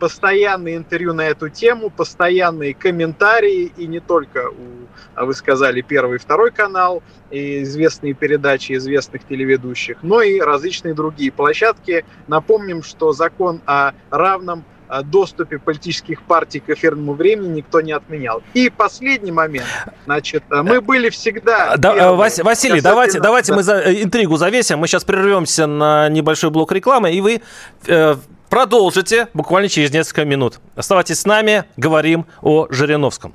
постоянные 0.00 0.78
интервью 0.78 1.12
на 1.12 1.26
эту 1.26 1.50
тему, 1.50 1.90
постоянные 1.90 2.74
комментарии, 2.74 3.70
и 3.76 3.86
не 3.86 4.00
только 4.00 4.48
у, 4.48 4.86
а 5.14 5.26
вы 5.26 5.34
сказали, 5.34 5.82
первый 5.82 6.16
и 6.16 6.18
второй 6.18 6.50
канал, 6.50 7.02
и 7.30 7.62
известные 7.62 8.14
передачи 8.14 8.72
известных 8.72 9.26
телеведущих, 9.26 9.98
но 10.02 10.22
и 10.22 10.40
различные 10.40 10.94
другие 10.94 11.30
площадки. 11.30 12.04
Напомним, 12.26 12.82
что 12.82 13.12
закон 13.12 13.60
о 13.66 13.92
равном 14.10 14.64
доступе 15.04 15.58
политических 15.58 16.22
партий 16.22 16.60
к 16.60 16.70
эфирному 16.70 17.14
времени 17.14 17.56
никто 17.56 17.80
не 17.80 17.92
отменял. 17.92 18.42
И 18.54 18.70
последний 18.70 19.32
момент. 19.32 19.66
Значит, 20.04 20.44
мы 20.50 20.80
были 20.80 21.10
всегда... 21.10 21.76
Да, 21.76 21.94
первые, 21.94 22.30
Василий, 22.42 22.80
давайте, 22.80 23.20
давайте 23.20 23.52
да. 23.52 23.56
мы 23.56 23.62
за, 23.62 23.80
э, 23.80 24.02
интригу 24.02 24.36
завесим. 24.36 24.78
Мы 24.78 24.86
сейчас 24.86 25.04
прервемся 25.04 25.66
на 25.66 26.08
небольшой 26.08 26.50
блок 26.50 26.72
рекламы, 26.72 27.12
и 27.12 27.20
вы 27.20 27.42
э, 27.86 28.16
продолжите 28.48 29.28
буквально 29.34 29.68
через 29.68 29.92
несколько 29.92 30.24
минут. 30.24 30.60
Оставайтесь 30.74 31.20
с 31.20 31.24
нами, 31.24 31.64
говорим 31.76 32.26
о 32.42 32.66
Жириновском. 32.70 33.34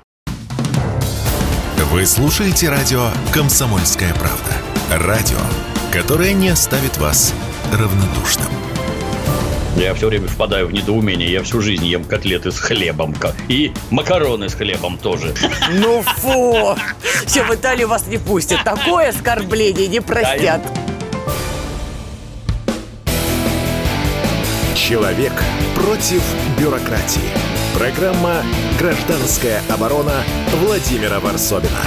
Вы 1.92 2.06
слушаете 2.06 2.70
радио 2.70 3.08
«Комсомольская 3.34 4.14
правда». 4.16 5.06
Радио, 5.08 5.38
которое 5.94 6.34
не 6.34 6.50
оставит 6.50 6.98
вас 6.98 7.34
равнодушным. 7.72 8.75
Я 9.76 9.94
все 9.94 10.08
время 10.08 10.28
впадаю 10.28 10.68
в 10.68 10.74
недоумение. 10.74 11.30
Я 11.30 11.44
всю 11.44 11.62
жизнь 11.62 11.86
ем 11.86 12.06
котлеты 12.06 12.52
с 12.52 12.60
хлебом. 12.60 13.14
И 13.50 13.74
макароны 13.92 14.48
с 14.48 14.54
хлебом 14.54 14.98
тоже. 14.98 15.34
Ну 15.72 16.02
фу! 16.02 16.78
Все, 17.26 17.44
в 17.44 17.54
Италию 17.54 17.90
вас 17.90 18.08
не 18.08 18.18
пустят. 18.18 18.64
Такое 18.64 19.10
оскорбление 19.10 19.88
не 19.88 20.00
простят. 20.00 20.62
Человек 24.76 25.34
против 25.76 26.24
бюрократии. 26.58 27.30
Программа 27.78 28.44
«Гражданская 28.80 29.62
оборона» 29.70 30.24
Владимира 30.62 31.20
Варсобина. 31.20 31.82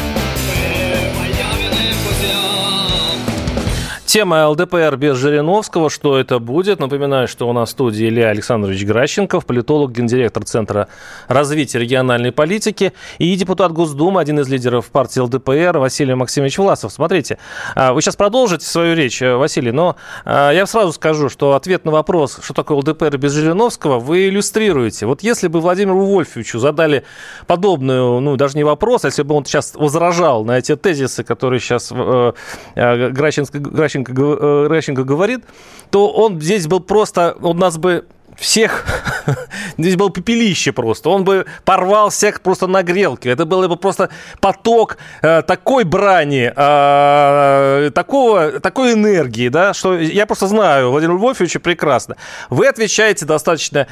Тема 4.08 4.48
ЛДПР 4.48 4.96
без 4.96 5.18
Жириновского. 5.18 5.90
Что 5.90 6.18
это 6.18 6.38
будет? 6.38 6.80
Напоминаю, 6.80 7.28
что 7.28 7.46
у 7.46 7.52
нас 7.52 7.68
в 7.68 7.72
студии 7.72 8.08
Илья 8.08 8.30
Александрович 8.30 8.82
Гращенков, 8.86 9.44
политолог, 9.44 9.92
гендиректор 9.92 10.44
Центра 10.44 10.88
развития 11.26 11.78
региональной 11.78 12.32
политики 12.32 12.94
и 13.18 13.36
депутат 13.36 13.72
Госдумы, 13.72 14.22
один 14.22 14.40
из 14.40 14.48
лидеров 14.48 14.86
партии 14.86 15.20
ЛДПР 15.20 15.76
Василий 15.76 16.14
Максимович 16.14 16.56
Власов. 16.56 16.90
Смотрите, 16.90 17.36
а, 17.74 17.92
вы 17.92 18.00
сейчас 18.00 18.16
продолжите 18.16 18.64
свою 18.64 18.96
речь, 18.96 19.20
э, 19.20 19.36
Василий, 19.36 19.72
но 19.72 19.96
а, 20.24 20.52
я 20.52 20.64
сразу 20.64 20.94
скажу, 20.94 21.28
что 21.28 21.52
ответ 21.52 21.84
на 21.84 21.90
вопрос, 21.90 22.40
что 22.42 22.54
такое 22.54 22.78
ЛДПР 22.78 23.18
без 23.18 23.32
Жириновского, 23.32 23.98
вы 23.98 24.30
иллюстрируете. 24.30 25.04
Вот 25.04 25.22
если 25.22 25.48
бы 25.48 25.60
Владимиру 25.60 26.06
Вольфовичу 26.06 26.58
задали 26.58 27.04
подобную, 27.46 28.20
ну, 28.20 28.36
даже 28.36 28.56
не 28.56 28.64
вопрос, 28.64 29.04
а 29.04 29.08
если 29.08 29.22
бы 29.22 29.34
он 29.34 29.44
сейчас 29.44 29.74
возражал 29.74 30.46
на 30.46 30.56
эти 30.56 30.74
тезисы, 30.76 31.24
которые 31.24 31.60
сейчас 31.60 31.92
э, 31.92 32.32
э, 32.74 33.10
Гращенко, 33.10 33.58
Ращенко, 34.04 34.66
Ращенко 34.68 35.04
говорит, 35.04 35.44
то 35.90 36.08
он 36.10 36.40
здесь 36.40 36.66
был 36.66 36.80
просто, 36.80 37.36
он 37.40 37.58
нас 37.58 37.78
бы 37.78 38.06
всех, 38.38 38.84
здесь 39.78 39.96
было 39.96 40.10
пепелище 40.10 40.72
просто, 40.72 41.10
он 41.10 41.24
бы 41.24 41.46
порвал 41.64 42.10
всех 42.10 42.40
просто 42.40 42.66
на 42.66 42.82
грелке, 42.82 43.30
это 43.30 43.44
был 43.44 43.66
бы 43.68 43.76
просто 43.76 44.10
поток 44.40 44.98
э, 45.22 45.42
такой 45.42 45.84
брани, 45.84 46.52
э, 46.54 47.90
такого, 47.90 48.60
такой 48.60 48.92
энергии, 48.92 49.48
да, 49.48 49.74
что 49.74 49.98
я 49.98 50.26
просто 50.26 50.46
знаю 50.46 50.90
Владимира 50.90 51.16
Львовича 51.18 51.58
прекрасно. 51.60 52.16
Вы 52.50 52.68
отвечаете 52.68 53.26
достаточно, 53.26 53.86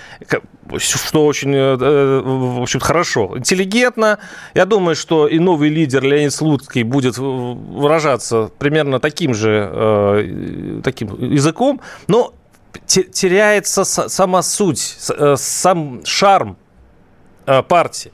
что 0.78 1.26
очень, 1.26 1.54
э, 1.54 1.76
э, 1.80 2.22
в 2.24 2.62
общем 2.62 2.80
хорошо, 2.80 3.32
интеллигентно. 3.36 4.18
Я 4.54 4.64
думаю, 4.64 4.96
что 4.96 5.26
и 5.26 5.38
новый 5.38 5.70
лидер 5.70 6.02
Леонид 6.02 6.32
Слуцкий 6.32 6.82
будет 6.82 7.18
выражаться 7.18 8.50
примерно 8.58 9.00
таким 9.00 9.34
же 9.34 9.70
э, 9.72 10.80
таким 10.82 11.08
языком, 11.32 11.80
но 12.08 12.32
теряется 12.87 13.85
сама 13.85 14.42
суть, 14.42 14.96
э, 15.08 15.37
сам 15.37 16.04
шарм 16.04 16.56
э, 17.46 17.62
партии. 17.62 18.12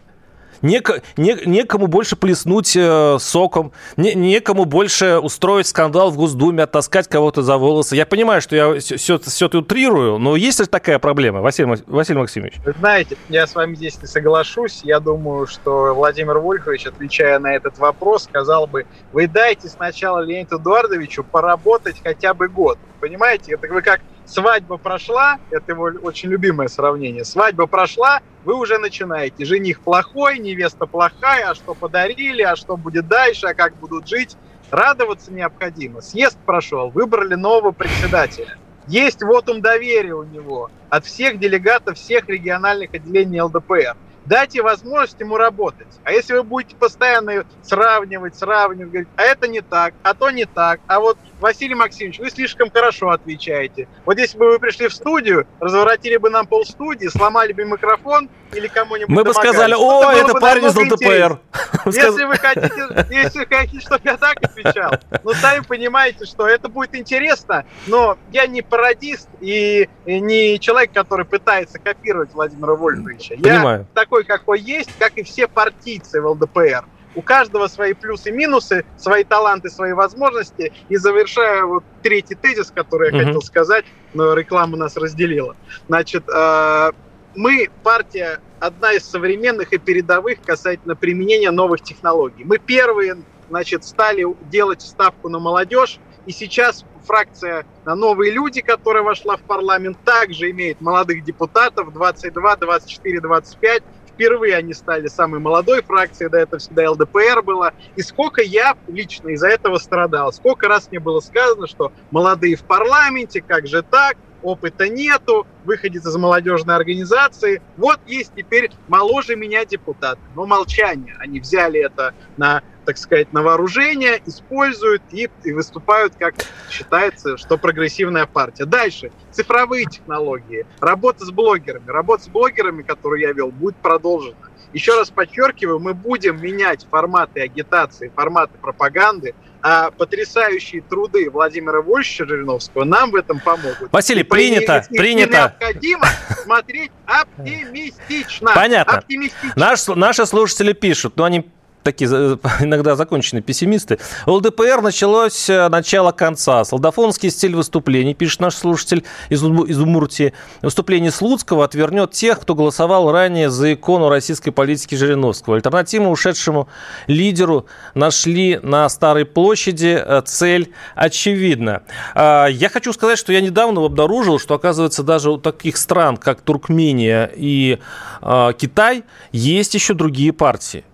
Нек, 0.62 1.02
не, 1.16 1.36
некому 1.44 1.88
больше 1.88 2.14
плеснуть 2.14 2.76
э, 2.76 3.16
соком, 3.18 3.72
не, 3.96 4.14
некому 4.14 4.64
больше 4.64 5.18
устроить 5.18 5.66
скандал 5.66 6.12
в 6.12 6.16
Госдуме, 6.16 6.62
оттаскать 6.62 7.08
кого-то 7.08 7.42
за 7.42 7.56
волосы. 7.58 7.96
Я 7.96 8.06
понимаю, 8.06 8.40
что 8.40 8.54
я 8.54 8.78
все, 8.78 9.18
все 9.18 9.46
это 9.46 9.58
утрирую, 9.58 10.18
но 10.18 10.36
есть 10.36 10.60
ли 10.60 10.66
такая 10.66 11.00
проблема, 11.00 11.40
Василий, 11.40 11.82
Василий 11.88 12.20
Максимович? 12.20 12.54
Вы 12.64 12.74
знаете, 12.78 13.16
я 13.28 13.48
с 13.48 13.56
вами 13.56 13.74
здесь 13.74 14.00
не 14.00 14.06
соглашусь. 14.06 14.82
Я 14.84 15.00
думаю, 15.00 15.48
что 15.48 15.94
Владимир 15.94 16.38
Вольфович, 16.38 16.86
отвечая 16.86 17.40
на 17.40 17.56
этот 17.56 17.78
вопрос, 17.78 18.24
сказал 18.24 18.68
бы, 18.68 18.86
вы 19.12 19.26
дайте 19.26 19.68
сначала 19.68 20.20
Леониду 20.20 20.58
Эдуардовичу 20.58 21.24
поработать 21.24 21.96
хотя 22.04 22.34
бы 22.34 22.48
год. 22.48 22.78
Понимаете, 23.00 23.54
это 23.54 23.66
вы 23.66 23.82
как 23.82 24.00
свадьба 24.26 24.76
прошла, 24.76 25.38
это 25.50 25.72
его 25.72 25.90
очень 26.02 26.30
любимое 26.30 26.68
сравнение, 26.68 27.24
свадьба 27.24 27.66
прошла, 27.66 28.20
вы 28.44 28.54
уже 28.54 28.78
начинаете. 28.78 29.44
Жених 29.44 29.80
плохой, 29.80 30.38
невеста 30.38 30.86
плохая, 30.86 31.50
а 31.50 31.54
что 31.54 31.74
подарили, 31.74 32.42
а 32.42 32.56
что 32.56 32.76
будет 32.76 33.08
дальше, 33.08 33.46
а 33.46 33.54
как 33.54 33.76
будут 33.76 34.08
жить. 34.08 34.36
Радоваться 34.70 35.32
необходимо. 35.32 36.00
Съезд 36.00 36.38
прошел, 36.46 36.90
выбрали 36.90 37.34
нового 37.34 37.72
председателя. 37.72 38.56
Есть 38.88 39.22
вот 39.22 39.48
он 39.48 39.60
доверия 39.60 40.14
у 40.14 40.24
него 40.24 40.70
от 40.88 41.04
всех 41.04 41.38
делегатов 41.38 41.96
всех 41.96 42.28
региональных 42.28 42.92
отделений 42.94 43.40
ЛДПР 43.40 43.96
дайте 44.26 44.62
возможность 44.62 45.18
ему 45.20 45.36
работать. 45.36 45.88
А 46.04 46.12
если 46.12 46.34
вы 46.34 46.42
будете 46.42 46.76
постоянно 46.76 47.44
сравнивать, 47.62 48.36
сравнивать, 48.36 48.90
говорить, 48.90 49.08
а 49.16 49.22
это 49.22 49.48
не 49.48 49.60
так, 49.60 49.94
а 50.02 50.14
то 50.14 50.30
не 50.30 50.44
так, 50.44 50.80
а 50.86 51.00
вот 51.00 51.18
Василий 51.40 51.74
Максимович, 51.74 52.18
вы 52.18 52.30
слишком 52.30 52.70
хорошо 52.70 53.10
отвечаете. 53.10 53.88
Вот 54.04 54.18
если 54.18 54.38
бы 54.38 54.50
вы 54.50 54.58
пришли 54.58 54.88
в 54.88 54.94
студию, 54.94 55.46
разворотили 55.60 56.16
бы 56.16 56.30
нам 56.30 56.46
полстудии, 56.46 57.08
сломали 57.08 57.52
бы 57.52 57.64
микрофон 57.64 58.28
или 58.54 58.68
кому-нибудь 58.68 59.08
Мы 59.08 59.24
бы 59.24 59.34
сказали, 59.34 59.74
о, 59.74 60.10
это 60.12 60.34
парень 60.34 60.66
из 60.66 60.76
ЛДПР. 60.76 61.40
Если 61.86 62.24
вы 62.24 62.36
хотите, 62.36 63.06
если 63.10 63.40
вы 63.40 63.46
хотите, 63.46 63.80
чтобы 63.80 64.00
я 64.04 64.16
так 64.16 64.36
отвечал, 64.42 64.92
ну, 65.24 65.32
сами 65.34 65.62
понимаете, 65.64 66.24
что 66.26 66.46
это 66.46 66.68
будет 66.68 66.94
интересно, 66.94 67.64
но 67.86 68.16
я 68.30 68.46
не 68.46 68.62
пародист 68.62 69.28
и 69.40 69.88
не 70.06 70.60
человек, 70.60 70.92
который 70.92 71.24
пытается 71.24 71.78
копировать 71.78 72.32
Владимира 72.32 72.74
Вольфовича. 72.74 73.34
Я 73.38 73.84
такой, 73.94 74.24
какой 74.24 74.60
есть, 74.60 74.90
как 74.98 75.16
и 75.18 75.22
все 75.22 75.48
партийцы 75.48 76.20
в 76.20 76.26
ЛДПР 76.28 76.84
у 77.14 77.22
каждого 77.22 77.66
свои 77.68 77.92
плюсы 77.92 78.30
и 78.30 78.32
минусы, 78.32 78.84
свои 78.96 79.24
таланты, 79.24 79.68
свои 79.70 79.92
возможности. 79.92 80.72
И 80.88 80.96
завершая 80.96 81.64
вот 81.64 81.84
третий 82.02 82.34
тезис, 82.34 82.70
который 82.70 83.12
я 83.12 83.16
mm-hmm. 83.18 83.26
хотел 83.26 83.42
сказать, 83.42 83.84
но 84.14 84.34
реклама 84.34 84.76
нас 84.76 84.96
разделила. 84.96 85.56
Значит, 85.88 86.24
э, 86.28 86.90
мы 87.34 87.70
партия 87.82 88.40
одна 88.60 88.92
из 88.92 89.04
современных 89.04 89.72
и 89.72 89.78
передовых 89.78 90.40
касательно 90.42 90.94
применения 90.94 91.50
новых 91.50 91.82
технологий. 91.82 92.44
Мы 92.44 92.58
первые, 92.58 93.16
значит, 93.48 93.84
стали 93.84 94.24
делать 94.48 94.82
ставку 94.82 95.28
на 95.28 95.38
молодежь, 95.38 95.98
и 96.26 96.32
сейчас 96.32 96.84
фракция 97.04 97.66
«Новые 97.84 98.30
люди», 98.30 98.60
которая 98.60 99.02
вошла 99.02 99.36
в 99.36 99.42
парламент, 99.42 99.98
также 100.04 100.50
имеет 100.50 100.80
молодых 100.80 101.24
депутатов 101.24 101.92
22, 101.92 102.56
24, 102.56 103.20
25. 103.20 103.82
Впервые 104.06 104.56
они 104.56 104.74
стали 104.74 105.08
самой 105.08 105.40
молодой 105.40 105.82
фракцией, 105.82 106.30
до 106.30 106.38
этого 106.38 106.60
всегда 106.60 106.90
ЛДПР 106.90 107.42
было. 107.42 107.72
И 107.96 108.02
сколько 108.02 108.42
я 108.42 108.76
лично 108.86 109.30
из-за 109.30 109.48
этого 109.48 109.78
страдал. 109.78 110.32
Сколько 110.32 110.68
раз 110.68 110.88
мне 110.90 111.00
было 111.00 111.20
сказано, 111.20 111.66
что 111.66 111.92
молодые 112.10 112.56
в 112.56 112.62
парламенте, 112.62 113.40
как 113.40 113.66
же 113.66 113.82
так, 113.82 114.16
опыта 114.42 114.88
нету, 114.88 115.46
выходит 115.64 116.04
из 116.04 116.16
молодежной 116.16 116.76
организации. 116.76 117.62
Вот 117.76 118.00
есть 118.06 118.32
теперь 118.36 118.70
моложе 118.88 119.36
меня 119.36 119.64
депутат. 119.64 120.18
Но 120.34 120.46
молчание. 120.46 121.16
Они 121.18 121.40
взяли 121.40 121.80
это 121.80 122.14
на, 122.36 122.62
так 122.84 122.98
сказать, 122.98 123.32
на 123.32 123.42
вооружение, 123.42 124.20
используют 124.26 125.02
и, 125.12 125.28
и 125.44 125.52
выступают, 125.52 126.14
как 126.18 126.34
считается, 126.70 127.36
что 127.36 127.58
прогрессивная 127.58 128.26
партия. 128.26 128.64
Дальше. 128.64 129.12
Цифровые 129.30 129.86
технологии. 129.86 130.66
Работа 130.80 131.24
с 131.24 131.30
блогерами. 131.30 131.88
Работа 131.88 132.24
с 132.24 132.28
блогерами, 132.28 132.82
которую 132.82 133.20
я 133.20 133.32
вел, 133.32 133.50
будет 133.50 133.76
продолжена. 133.76 134.36
Еще 134.72 134.96
раз 134.96 135.10
подчеркиваю, 135.10 135.78
мы 135.78 135.94
будем 135.94 136.40
менять 136.40 136.86
форматы 136.90 137.40
агитации, 137.40 138.10
форматы 138.14 138.56
пропаганды, 138.60 139.34
а 139.60 139.90
потрясающие 139.90 140.82
труды 140.82 141.30
Владимира 141.30 141.82
Вольфовича 141.82 142.26
Жириновского 142.26 142.84
нам 142.84 143.10
в 143.10 143.16
этом 143.16 143.38
помогут. 143.38 143.92
Василий, 143.92 144.22
и 144.22 144.24
принято, 144.24 144.84
принято. 144.88 145.54
необходимо 145.60 146.06
смотреть 146.42 146.90
оптимистично. 147.06 148.52
Понятно. 148.54 148.98
Оптимистично. 148.98 149.52
Наш, 149.54 149.86
наши 149.86 150.26
слушатели 150.26 150.72
пишут, 150.72 151.16
но 151.16 151.24
они 151.24 151.48
такие 151.82 152.08
иногда 152.60 152.96
законченные 152.96 153.42
пессимисты. 153.42 153.98
ЛДПР 154.26 154.82
началось 154.82 155.48
э, 155.48 155.68
начало 155.68 156.12
конца. 156.12 156.64
Солдафонский 156.64 157.30
стиль 157.30 157.54
выступлений, 157.54 158.14
пишет 158.14 158.40
наш 158.40 158.54
слушатель 158.54 159.04
из, 159.28 159.42
из 159.42 159.78
Умуртии. 159.78 160.32
Выступление 160.62 161.10
Слуцкого 161.10 161.64
отвернет 161.64 162.12
тех, 162.12 162.40
кто 162.40 162.54
голосовал 162.54 163.10
ранее 163.10 163.50
за 163.50 163.74
икону 163.74 164.08
российской 164.08 164.50
политики 164.50 164.94
Жириновского. 164.94 165.56
Альтернативу 165.56 166.10
ушедшему 166.10 166.68
лидеру 167.06 167.66
нашли 167.94 168.58
на 168.62 168.88
Старой 168.88 169.24
площади. 169.24 170.02
Э, 170.04 170.22
цель 170.24 170.72
очевидна. 170.94 171.82
А, 172.14 172.46
я 172.46 172.68
хочу 172.68 172.92
сказать, 172.92 173.18
что 173.18 173.32
я 173.32 173.40
недавно 173.40 173.84
обнаружил, 173.84 174.38
что, 174.38 174.54
оказывается, 174.54 175.02
даже 175.02 175.30
у 175.30 175.38
таких 175.38 175.76
стран, 175.76 176.16
как 176.16 176.40
Туркмения 176.40 177.30
и 177.34 177.78
а, 178.20 178.52
Китай, 178.52 179.04
есть 179.32 179.74
еще 179.74 179.94
другие 179.94 180.32
партии. 180.32 180.84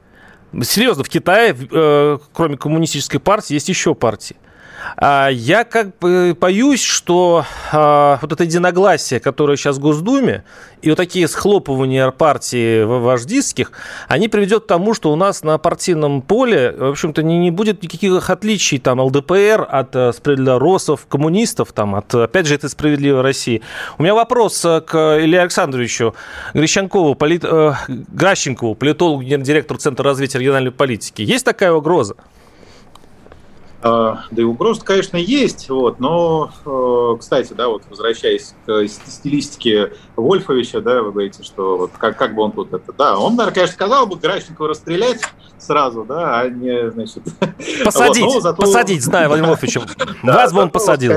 Серьезно, 0.63 1.05
в 1.05 1.09
Китае, 1.09 1.55
э, 1.71 2.19
кроме 2.33 2.57
коммунистической 2.57 3.21
партии, 3.21 3.55
есть 3.55 3.69
еще 3.69 3.95
партии. 3.95 4.37
А 4.97 5.29
я 5.29 5.65
как 5.65 5.99
бы 5.99 6.37
боюсь, 6.39 6.83
что 6.83 7.45
а, 7.73 8.19
вот 8.23 8.33
это 8.33 8.45
единогласие, 8.45 9.21
которое 9.21 9.57
сейчас 9.57 9.77
в 9.77 9.81
Госдуме, 9.81 10.45
и 10.83 10.91
вот 10.91 10.97
такие 10.97 11.27
схлопывания 11.27 12.11
партии 12.11 12.85
вождистских, 12.85 13.73
они 14.07 14.29
приведет 14.29 14.65
к 14.65 14.67
тому, 14.67 14.95
что 14.95 15.13
у 15.13 15.17
нас 15.17 15.43
на 15.43 15.59
партийном 15.59 16.23
поле, 16.23 16.73
в 16.73 16.91
общем-то, 16.91 17.23
не, 17.23 17.39
не 17.39 17.51
будет 17.51 17.83
никаких 17.83 18.31
отличий 18.31 18.79
там 18.79 19.01
ЛДПР 19.01 19.67
от 19.69 19.97
э, 19.97 20.13
справедливоросов, 20.13 21.07
коммунистов, 21.07 21.73
там, 21.73 21.95
от, 21.95 22.15
опять 22.15 22.47
же, 22.47 22.55
этой 22.55 22.71
справедливой 22.71 23.23
России. 23.23 23.63
У 23.99 24.03
меня 24.03 24.15
вопрос 24.15 24.65
э, 24.65 24.81
к 24.81 25.19
Илье 25.21 25.41
Александровичу 25.41 26.15
Грищенкову, 26.55 27.15
полит, 27.15 27.45
э, 27.45 27.73
Гращенкову, 27.89 28.75
политологу, 28.75 29.25
директору 29.25 29.81
Центра 29.81 30.05
развития 30.05 30.39
региональной 30.39 30.71
политики. 30.71 31.23
Есть 31.23 31.45
такая 31.45 31.73
угроза? 31.73 32.15
А, 33.81 34.25
да 34.33 34.43
и 34.43 34.45
угроза, 34.45 34.85
конечно, 34.85 35.17
есть, 35.17 35.71
вот, 35.71 36.01
но, 36.01 36.51
э, 36.67 37.17
кстати, 37.21 37.53
да, 37.53 37.69
вот 37.69 37.85
возвращаясь 37.89 38.55
к 38.67 38.89
стилистике 38.89 39.93
Вольфовича, 40.17 40.81
да, 40.81 41.01
вы 41.01 41.13
говорите, 41.13 41.45
что 41.45 41.79
вот 41.79 41.93
как, 41.97 42.17
как 42.17 42.35
бы 42.35 42.43
он 42.43 42.51
тут 42.51 42.73
это, 42.73 42.93
да, 42.93 43.17
он, 43.17 43.37
наверное, 43.37 43.55
конечно, 43.55 43.75
сказал 43.75 44.07
бы 44.07 44.17
Гращенкова 44.17 44.71
расстрелять 44.71 45.21
сразу, 45.59 46.05
да, 46.05 46.41
а 46.41 46.49
не, 46.49 46.91
значит... 46.91 47.23
Посадить, 47.85 48.25
вот, 48.25 48.43
зато... 48.43 48.63
посадить, 48.63 49.05
знаю, 49.05 49.29
Владимир 49.29 49.51
Вольфович, 49.51 49.79
вас 50.25 50.53
бы 50.53 50.61
он 50.61 50.71
посадил. 50.71 51.13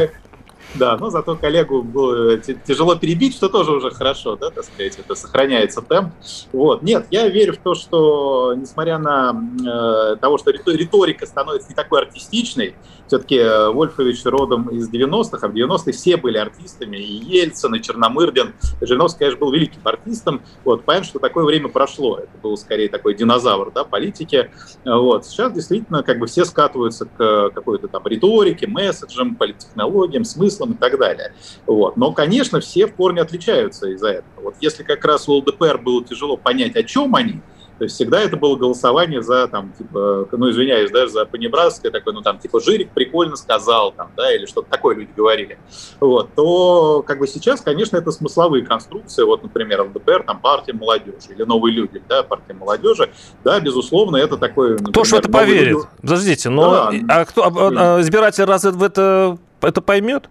Да, 0.76 0.98
но 0.98 1.10
зато 1.10 1.36
коллегу 1.36 1.84
было 1.84 2.38
тяжело 2.38 2.96
перебить, 2.96 3.36
что 3.36 3.50
тоже 3.50 3.72
уже 3.72 3.92
хорошо, 3.92 4.36
да, 4.36 4.50
так 4.50 4.64
сказать, 4.64 4.98
это 4.98 5.16
сохраняется 5.16 5.82
темп. 5.82 6.14
Вот. 6.54 6.82
Нет, 6.82 7.08
я 7.12 7.28
верю 7.28 7.54
в 7.54 7.58
то, 7.58 7.76
что 7.76 8.54
несмотря 8.56 8.98
на 8.98 9.34
э, 9.34 10.16
того, 10.18 10.38
что 10.38 10.52
риторика 10.52 11.26
становится 11.26 11.70
не 11.70 11.76
такой 11.76 12.02
артистичной, 12.02 12.76
все-таки 13.12 13.36
э, 13.36 13.70
Вольфович 13.70 14.24
родом 14.24 14.70
из 14.70 14.90
90-х, 14.90 15.46
а 15.46 15.50
в 15.50 15.54
90-е 15.54 15.92
все 15.92 16.16
были 16.16 16.38
артистами, 16.38 16.96
и 16.96 17.40
Ельцин, 17.40 17.76
и 17.76 17.82
Черномырдин. 17.82 18.54
Жириновский, 18.80 19.20
конечно, 19.20 19.40
был 19.42 19.52
великим 19.52 19.82
артистом. 19.84 20.42
Вот, 20.64 20.86
понятно, 20.86 21.10
что 21.10 21.20
такое 21.20 21.44
время 21.44 21.68
прошло. 21.68 22.20
Это 22.20 22.30
был 22.42 22.56
скорее 22.56 22.88
такой 22.88 23.14
динозавр 23.14 23.70
да, 23.74 23.84
политики. 23.84 24.50
Вот. 24.86 25.26
Сейчас 25.26 25.52
действительно 25.52 26.04
как 26.04 26.20
бы 26.20 26.28
все 26.28 26.46
скатываются 26.46 27.06
к 27.06 27.50
какой-то 27.50 27.90
там 27.90 28.08
риторике, 28.08 28.66
месседжам, 28.68 29.36
политтехнологиям, 29.36 30.24
смыслам 30.24 30.72
и 30.72 30.78
так 30.78 30.98
далее. 30.98 31.34
Вот. 31.66 31.98
Но, 31.98 32.14
конечно, 32.14 32.62
все 32.62 32.88
в 32.88 32.96
корне 32.96 33.22
отличаются 33.22 33.90
из-за 33.90 34.08
этого. 34.08 34.42
Вот 34.42 34.56
если 34.62 34.84
как 34.84 35.04
раз 35.04 35.28
у 35.28 35.34
ЛДПР 35.34 35.80
было 35.80 36.02
тяжело 36.06 36.38
понять, 36.38 36.78
о 36.78 36.84
чем 36.84 37.14
они, 37.16 37.42
то 37.82 37.86
есть 37.86 37.96
всегда 37.96 38.22
это 38.22 38.38
было 38.38 38.56
голосование 38.58 39.24
за, 39.24 39.48
там, 39.48 39.74
типа, 39.76 40.28
ну, 40.34 40.52
извиняюсь, 40.52 40.92
даже 40.92 41.14
за 41.14 41.26
понебратское, 41.26 41.92
такое, 41.92 42.14
ну, 42.14 42.22
там, 42.22 42.38
типа, 42.38 42.60
Жирик 42.60 42.92
прикольно 42.92 43.36
сказал, 43.36 43.92
там, 43.92 44.12
да, 44.16 44.32
или 44.32 44.46
что-то 44.46 44.70
такое 44.70 44.96
люди 44.96 45.10
говорили. 45.18 45.58
Вот, 46.00 46.30
то, 46.36 47.02
как 47.02 47.18
бы, 47.18 47.26
сейчас, 47.26 47.60
конечно, 47.62 47.98
это 47.98 48.12
смысловые 48.12 48.64
конструкции, 48.64 49.24
вот, 49.24 49.42
например, 49.42 49.82
ЛДПР, 49.82 50.26
там, 50.28 50.40
партия 50.40 50.74
молодежи, 50.74 51.30
или 51.30 51.42
новые 51.42 51.74
люди, 51.74 52.00
да, 52.08 52.22
партия 52.22 52.54
молодежи, 52.54 53.10
да, 53.44 53.60
безусловно, 53.60 54.18
это 54.18 54.38
такой... 54.38 54.74
Например, 54.74 54.92
кто 54.92 55.04
же 55.04 55.16
в 55.16 55.18
это 55.18 55.32
поверит? 55.32 55.70
Люди... 55.70 55.88
Подождите, 56.02 56.50
но 56.50 56.92
да, 56.92 56.92
а 57.10 57.26
кто, 57.26 57.46
а, 57.46 57.96
а, 57.98 58.02
избиратель 58.02 58.44
разве 58.44 58.70
в 58.70 58.84
это, 58.84 59.40
это 59.60 59.82
поймет? 59.82 60.30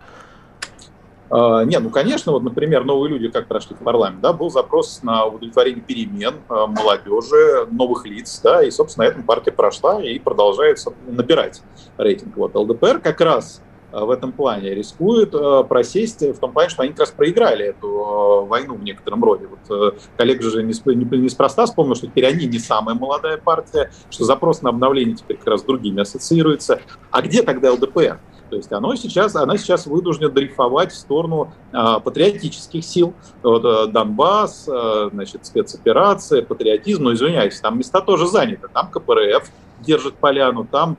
А, 1.30 1.64
не, 1.64 1.78
ну, 1.78 1.90
конечно, 1.90 2.32
вот, 2.32 2.42
например, 2.42 2.84
новые 2.84 3.10
люди 3.10 3.28
как 3.28 3.46
прошли 3.46 3.76
в 3.76 3.78
парламент, 3.78 4.20
да, 4.20 4.32
был 4.32 4.50
запрос 4.50 5.00
на 5.02 5.24
удовлетворение 5.26 5.80
перемен 5.80 6.34
а, 6.48 6.66
молодежи, 6.66 7.66
новых 7.70 8.04
лиц, 8.04 8.40
да, 8.42 8.64
и, 8.64 8.70
собственно, 8.70 9.10
на 9.12 9.22
партия 9.22 9.52
прошла 9.52 10.02
и 10.02 10.18
продолжает 10.18 10.78
набирать 11.06 11.62
рейтинг. 11.98 12.36
Вот 12.36 12.56
ЛДПР 12.56 12.98
как 12.98 13.20
раз 13.20 13.62
а, 13.92 14.04
в 14.04 14.10
этом 14.10 14.32
плане 14.32 14.74
рискует 14.74 15.30
просесть 15.68 16.20
в 16.22 16.38
том 16.38 16.52
плане, 16.52 16.68
что 16.68 16.82
они 16.82 16.90
как 16.90 17.00
раз 17.00 17.10
проиграли 17.12 17.66
эту 17.66 18.46
войну 18.48 18.74
в 18.74 18.82
некотором 18.82 19.22
роде. 19.22 19.46
Вот 19.46 20.00
коллега 20.16 20.42
же 20.42 20.64
неспроста 20.64 21.66
вспомнил, 21.66 21.94
что 21.94 22.08
теперь 22.08 22.26
они 22.26 22.46
не 22.46 22.58
самая 22.58 22.96
молодая 22.96 23.36
партия, 23.36 23.92
что 24.10 24.24
запрос 24.24 24.62
на 24.62 24.70
обновление 24.70 25.14
теперь 25.14 25.36
как 25.36 25.46
раз 25.46 25.62
другими 25.62 26.00
ассоциируется. 26.00 26.80
А 27.12 27.22
где 27.22 27.44
тогда 27.44 27.72
ЛДПР? 27.72 28.18
То 28.50 28.56
есть 28.56 28.72
оно 28.72 28.94
сейчас, 28.96 29.36
она 29.36 29.56
сейчас 29.56 29.86
вынуждена 29.86 30.28
дрейфовать 30.28 30.92
в 30.92 30.96
сторону 30.96 31.52
а, 31.72 32.00
патриотических 32.00 32.84
сил. 32.84 33.14
Вот, 33.42 33.64
а, 33.64 33.86
Донбасс, 33.86 34.68
а, 34.68 35.08
значит, 35.12 35.46
спецоперация, 35.46 36.42
патриотизм. 36.42 37.04
Но, 37.04 37.14
извиняюсь, 37.14 37.60
там 37.60 37.78
места 37.78 38.00
тоже 38.00 38.26
заняты. 38.26 38.68
Там 38.72 38.90
КПРФ 38.90 39.48
держит 39.80 40.14
поляну, 40.14 40.66
там 40.70 40.96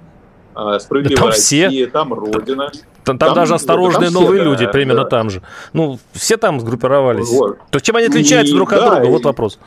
а, 0.56 0.80
Справедливая 0.80 1.18
да 1.18 1.22
там 1.22 1.30
Россия, 1.30 1.70
все. 1.70 1.88
там 1.88 2.14
Родина. 2.14 2.72
Там, 3.04 3.18
там, 3.18 3.18
там 3.18 3.36
даже 3.36 3.56
осторожные 3.56 4.12
там 4.12 4.24
новые 4.24 4.42
все, 4.42 4.50
люди 4.50 4.66
да, 4.66 4.72
примерно 4.72 5.04
да. 5.04 5.10
там 5.10 5.30
же. 5.30 5.42
Ну, 5.74 6.00
все 6.14 6.38
там 6.38 6.60
сгруппировались. 6.60 7.30
Вот. 7.30 7.60
То 7.70 7.80
чем 7.80 7.98
они 7.98 8.08
отличаются 8.08 8.54
и, 8.54 8.56
друг 8.56 8.72
от 8.72 8.80
да, 8.80 8.96
друга? 8.96 9.12
Вот 9.12 9.26
вопрос 9.26 9.60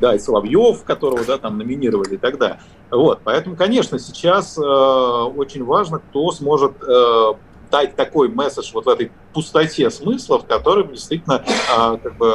да, 0.00 0.14
и 0.14 0.18
Соловьев, 0.18 0.82
которого, 0.84 1.24
да, 1.24 1.38
там 1.38 1.58
номинировали 1.58 2.16
тогда. 2.16 2.58
Вот, 2.90 3.20
поэтому, 3.24 3.56
конечно, 3.56 3.98
сейчас 3.98 4.58
э, 4.58 4.60
очень 4.60 5.64
важно, 5.64 5.98
кто 5.98 6.30
сможет 6.30 6.72
э, 6.82 7.32
дать 7.74 7.96
такой 7.96 8.28
месседж 8.28 8.70
вот 8.72 8.86
в 8.86 8.88
этой 8.88 9.10
пустоте 9.32 9.90
смыслов, 9.90 10.46
который 10.46 10.86
действительно 10.86 11.42
э, 11.44 11.96
как 12.00 12.16
бы 12.16 12.28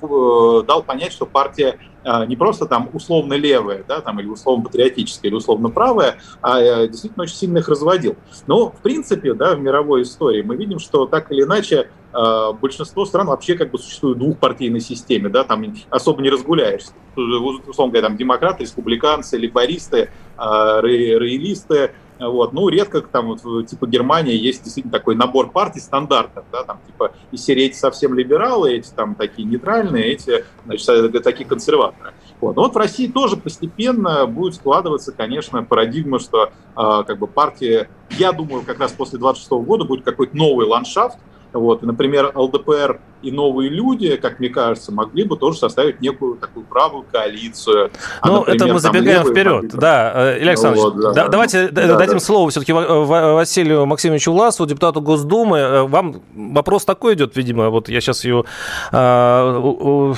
э, 0.00 0.62
дал 0.66 0.82
понять, 0.82 1.12
что 1.12 1.26
партия 1.26 1.78
э, 2.02 2.24
не 2.24 2.34
просто 2.34 2.64
там 2.64 2.88
условно 2.94 3.34
левая, 3.34 3.84
да, 3.86 4.00
там, 4.00 4.20
или 4.20 4.26
условно 4.26 4.64
патриотическая, 4.64 5.28
или 5.28 5.36
условно 5.36 5.68
правая, 5.68 6.16
а 6.40 6.62
э, 6.62 6.88
действительно 6.88 7.24
очень 7.24 7.36
сильно 7.36 7.58
их 7.58 7.68
разводил. 7.68 8.16
Но, 8.46 8.70
в 8.70 8.80
принципе, 8.80 9.34
да, 9.34 9.54
в 9.54 9.60
мировой 9.60 10.00
истории 10.00 10.40
мы 10.40 10.56
видим, 10.56 10.78
что 10.78 11.04
так 11.04 11.30
или 11.30 11.42
иначе 11.42 11.90
э, 12.14 12.52
большинство 12.58 13.04
стран 13.04 13.26
вообще 13.26 13.54
как 13.54 13.72
бы 13.72 13.78
существует 13.78 14.16
в 14.16 14.20
двухпартийной 14.20 14.80
системе, 14.80 15.28
да, 15.28 15.44
там 15.44 15.62
особо 15.90 16.22
не 16.22 16.30
разгуляешься. 16.30 16.92
Условно 17.16 17.92
говоря, 17.92 18.08
там 18.08 18.16
демократы, 18.16 18.62
республиканцы, 18.62 19.36
либористы, 19.36 19.98
э, 19.98 20.80
роялисты, 20.80 21.90
Вот. 22.18 22.52
Ну, 22.52 22.68
редко 22.68 23.02
там, 23.02 23.26
вот, 23.26 23.66
типа 23.66 23.86
Германии, 23.86 24.34
есть 24.34 24.62
действительно 24.62 24.92
такой 24.92 25.14
набор 25.14 25.50
партий 25.50 25.80
стандартов, 25.80 26.44
да, 26.50 26.64
там, 26.64 26.80
типа, 26.86 27.12
из 27.30 27.44
серии 27.44 27.64
эти 27.64 27.76
совсем 27.76 28.14
либералы, 28.14 28.72
эти 28.72 28.90
там 28.90 29.14
такие 29.14 29.46
нейтральные, 29.46 30.04
эти, 30.12 30.44
значит, 30.64 31.22
такие 31.22 31.46
консерваторы. 31.46 32.14
Вот. 32.40 32.56
Но 32.56 32.62
вот 32.62 32.74
в 32.74 32.76
России 32.76 33.06
тоже 33.06 33.36
постепенно 33.36 34.26
будет 34.26 34.54
складываться, 34.54 35.12
конечно, 35.12 35.62
парадигма, 35.62 36.18
что 36.18 36.50
э, 36.76 37.02
как 37.06 37.18
бы 37.18 37.26
партия, 37.26 37.88
я 38.10 38.32
думаю, 38.32 38.62
как 38.62 38.78
раз 38.78 38.92
после 38.92 39.18
26 39.18 39.50
года 39.66 39.84
будет 39.84 40.04
какой-то 40.04 40.36
новый 40.36 40.66
ландшафт, 40.66 41.18
вот. 41.58 41.82
И, 41.82 41.86
например, 41.86 42.32
ЛДПР 42.34 43.00
и 43.22 43.32
новые 43.32 43.70
люди, 43.70 44.16
как 44.16 44.38
мне 44.38 44.48
кажется, 44.48 44.92
могли 44.92 45.24
бы 45.24 45.36
тоже 45.36 45.58
составить 45.58 46.00
некую 46.00 46.36
такую 46.36 46.64
правую 46.66 47.04
коалицию. 47.10 47.90
А, 48.20 48.28
ну, 48.28 48.38
например, 48.40 48.56
это 48.56 48.72
мы 48.72 48.78
забегаем 48.78 49.24
вперед. 49.24 49.68
Да, 49.74 50.12
э, 50.14 50.38
Илья 50.38 50.50
Александрович, 50.50 50.84
ну, 50.84 50.90
вот, 50.90 51.00
да, 51.02 51.12
да, 51.12 51.28
давайте 51.28 51.68
да, 51.68 51.96
дадим 51.96 52.14
да. 52.14 52.20
слово 52.20 52.50
все-таки 52.50 52.72
Василию 52.72 53.86
Максимовичу 53.86 54.32
Власову, 54.32 54.68
депутату 54.68 55.00
Госдумы. 55.00 55.58
Э, 55.58 55.82
вам 55.82 56.20
вопрос 56.34 56.84
такой 56.84 57.14
идет, 57.14 57.36
видимо, 57.36 57.70
вот 57.70 57.88
я 57.88 58.00
сейчас 58.00 58.24
ее 58.24 58.44
а, 58.92 60.14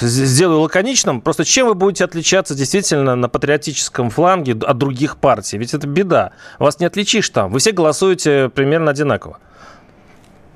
сделаю 0.00 0.60
лаконичным. 0.60 1.20
Просто 1.20 1.44
чем 1.44 1.68
вы 1.68 1.74
будете 1.74 2.04
отличаться 2.04 2.54
действительно 2.54 3.16
на 3.16 3.28
патриотическом 3.28 4.10
фланге 4.10 4.52
от 4.52 4.78
других 4.78 5.16
партий? 5.16 5.58
Ведь 5.58 5.74
это 5.74 5.86
беда. 5.86 6.32
Вас 6.58 6.80
не 6.80 6.86
отличишь 6.86 7.28
там. 7.30 7.50
Вы 7.50 7.58
все 7.58 7.72
голосуете 7.72 8.50
примерно 8.54 8.90
одинаково. 8.90 9.38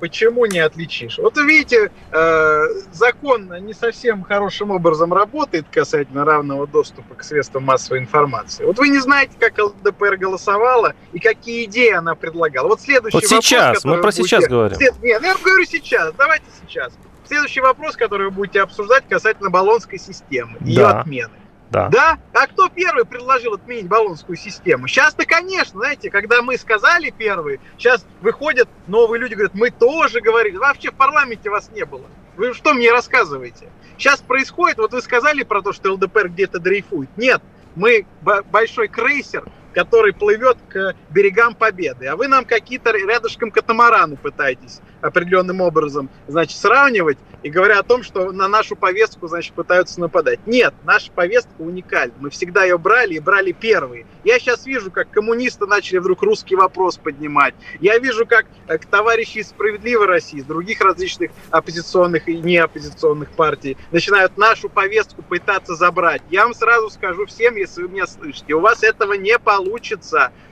Почему 0.01 0.47
не 0.47 0.57
отличишь? 0.57 1.19
Вот 1.19 1.37
видите, 1.37 1.91
э, 2.11 2.63
закон 2.91 3.53
не 3.63 3.71
совсем 3.73 4.23
хорошим 4.23 4.71
образом 4.71 5.13
работает 5.13 5.67
касательно 5.71 6.25
равного 6.25 6.65
доступа 6.65 7.13
к 7.13 7.23
средствам 7.23 7.65
массовой 7.65 7.99
информации. 7.99 8.65
Вот 8.65 8.79
вы 8.79 8.89
не 8.89 8.97
знаете, 8.97 9.33
как 9.39 9.59
ЛДПР 9.59 10.17
голосовала 10.17 10.95
и 11.13 11.19
какие 11.19 11.65
идеи 11.65 11.91
она 11.91 12.15
предлагала. 12.15 12.69
Вот 12.69 12.81
следующий 12.81 13.15
вот 13.15 13.25
сейчас, 13.25 13.85
мы 13.85 13.97
про 13.97 14.05
будете... 14.05 14.23
сейчас 14.23 14.47
говорим. 14.47 14.75
След... 14.75 14.99
Нет, 15.03 15.21
я 15.21 15.35
говорю 15.35 15.65
сейчас, 15.65 16.11
давайте 16.17 16.45
сейчас. 16.67 16.91
Следующий 17.27 17.61
вопрос, 17.61 17.95
который 17.95 18.29
вы 18.29 18.31
будете 18.31 18.61
обсуждать 18.61 19.03
касательно 19.07 19.51
баллонской 19.51 19.99
системы, 19.99 20.57
да. 20.61 20.67
ее 20.67 20.87
отмены. 20.87 21.40
Да. 21.71 21.87
да? 21.87 22.19
А 22.33 22.47
кто 22.47 22.67
первый 22.67 23.05
предложил 23.05 23.53
отменить 23.53 23.87
баллонскую 23.87 24.35
систему? 24.35 24.87
Сейчас-то, 24.87 25.25
конечно, 25.25 25.79
знаете, 25.79 26.09
когда 26.09 26.41
мы 26.41 26.57
сказали 26.57 27.13
первые, 27.17 27.59
сейчас 27.77 28.05
выходят 28.19 28.67
новые 28.87 29.21
люди, 29.21 29.33
говорят, 29.33 29.55
мы 29.55 29.71
тоже 29.71 30.19
говорили. 30.19 30.57
Вообще 30.57 30.91
в 30.91 30.95
парламенте 30.95 31.49
вас 31.49 31.71
не 31.71 31.85
было. 31.85 32.05
Вы 32.35 32.53
что 32.53 32.73
мне 32.73 32.91
рассказываете? 32.91 33.69
Сейчас 33.97 34.19
происходит, 34.21 34.77
вот 34.79 34.91
вы 34.91 35.01
сказали 35.01 35.43
про 35.43 35.61
то, 35.61 35.71
что 35.71 35.93
ЛДПР 35.93 36.29
где-то 36.29 36.59
дрейфует. 36.59 37.09
Нет, 37.15 37.41
мы 37.75 38.05
большой 38.51 38.89
крейсер, 38.89 39.45
который 39.73 40.13
плывет 40.13 40.57
к 40.69 40.95
берегам 41.09 41.55
Победы. 41.55 42.07
А 42.07 42.15
вы 42.15 42.27
нам 42.27 42.45
какие-то 42.45 42.91
рядышком 42.91 43.51
катамараны 43.51 44.17
пытаетесь 44.17 44.79
определенным 45.01 45.61
образом, 45.61 46.09
значит, 46.27 46.57
сравнивать 46.57 47.17
и 47.43 47.49
говоря 47.49 47.79
о 47.79 47.83
том, 47.83 48.03
что 48.03 48.31
на 48.31 48.47
нашу 48.47 48.75
повестку, 48.75 49.27
значит, 49.27 49.53
пытаются 49.53 49.99
нападать. 49.99 50.39
Нет, 50.45 50.73
наша 50.83 51.11
повестка 51.11 51.49
уникальна. 51.59 52.13
Мы 52.19 52.29
всегда 52.29 52.63
ее 52.63 52.77
брали 52.77 53.15
и 53.15 53.19
брали 53.19 53.51
первые. 53.51 54.05
Я 54.23 54.37
сейчас 54.39 54.65
вижу, 54.65 54.91
как 54.91 55.09
коммунисты 55.09 55.65
начали 55.65 55.97
вдруг 55.97 56.21
русский 56.21 56.55
вопрос 56.55 56.97
поднимать. 56.97 57.55
Я 57.79 57.97
вижу, 57.97 58.25
как 58.25 58.45
э, 58.67 58.77
товарищи 58.77 59.39
из 59.39 59.49
«Справедливой 59.49 60.05
России», 60.05 60.39
из 60.39 60.45
других 60.45 60.81
различных 60.81 61.31
оппозиционных 61.49 62.29
и 62.29 62.37
неоппозиционных 62.37 63.31
партий 63.31 63.77
начинают 63.91 64.37
нашу 64.37 64.69
повестку 64.69 65.23
пытаться 65.23 65.75
забрать. 65.75 66.21
Я 66.29 66.43
вам 66.43 66.53
сразу 66.53 66.89
скажу 66.89 67.25
всем, 67.25 67.55
если 67.55 67.83
вы 67.83 67.89
меня 67.89 68.07
слышите, 68.07 68.53
у 68.53 68.59
вас 68.59 68.83
этого 68.83 69.13
не 69.13 69.37
получится. 69.39 69.60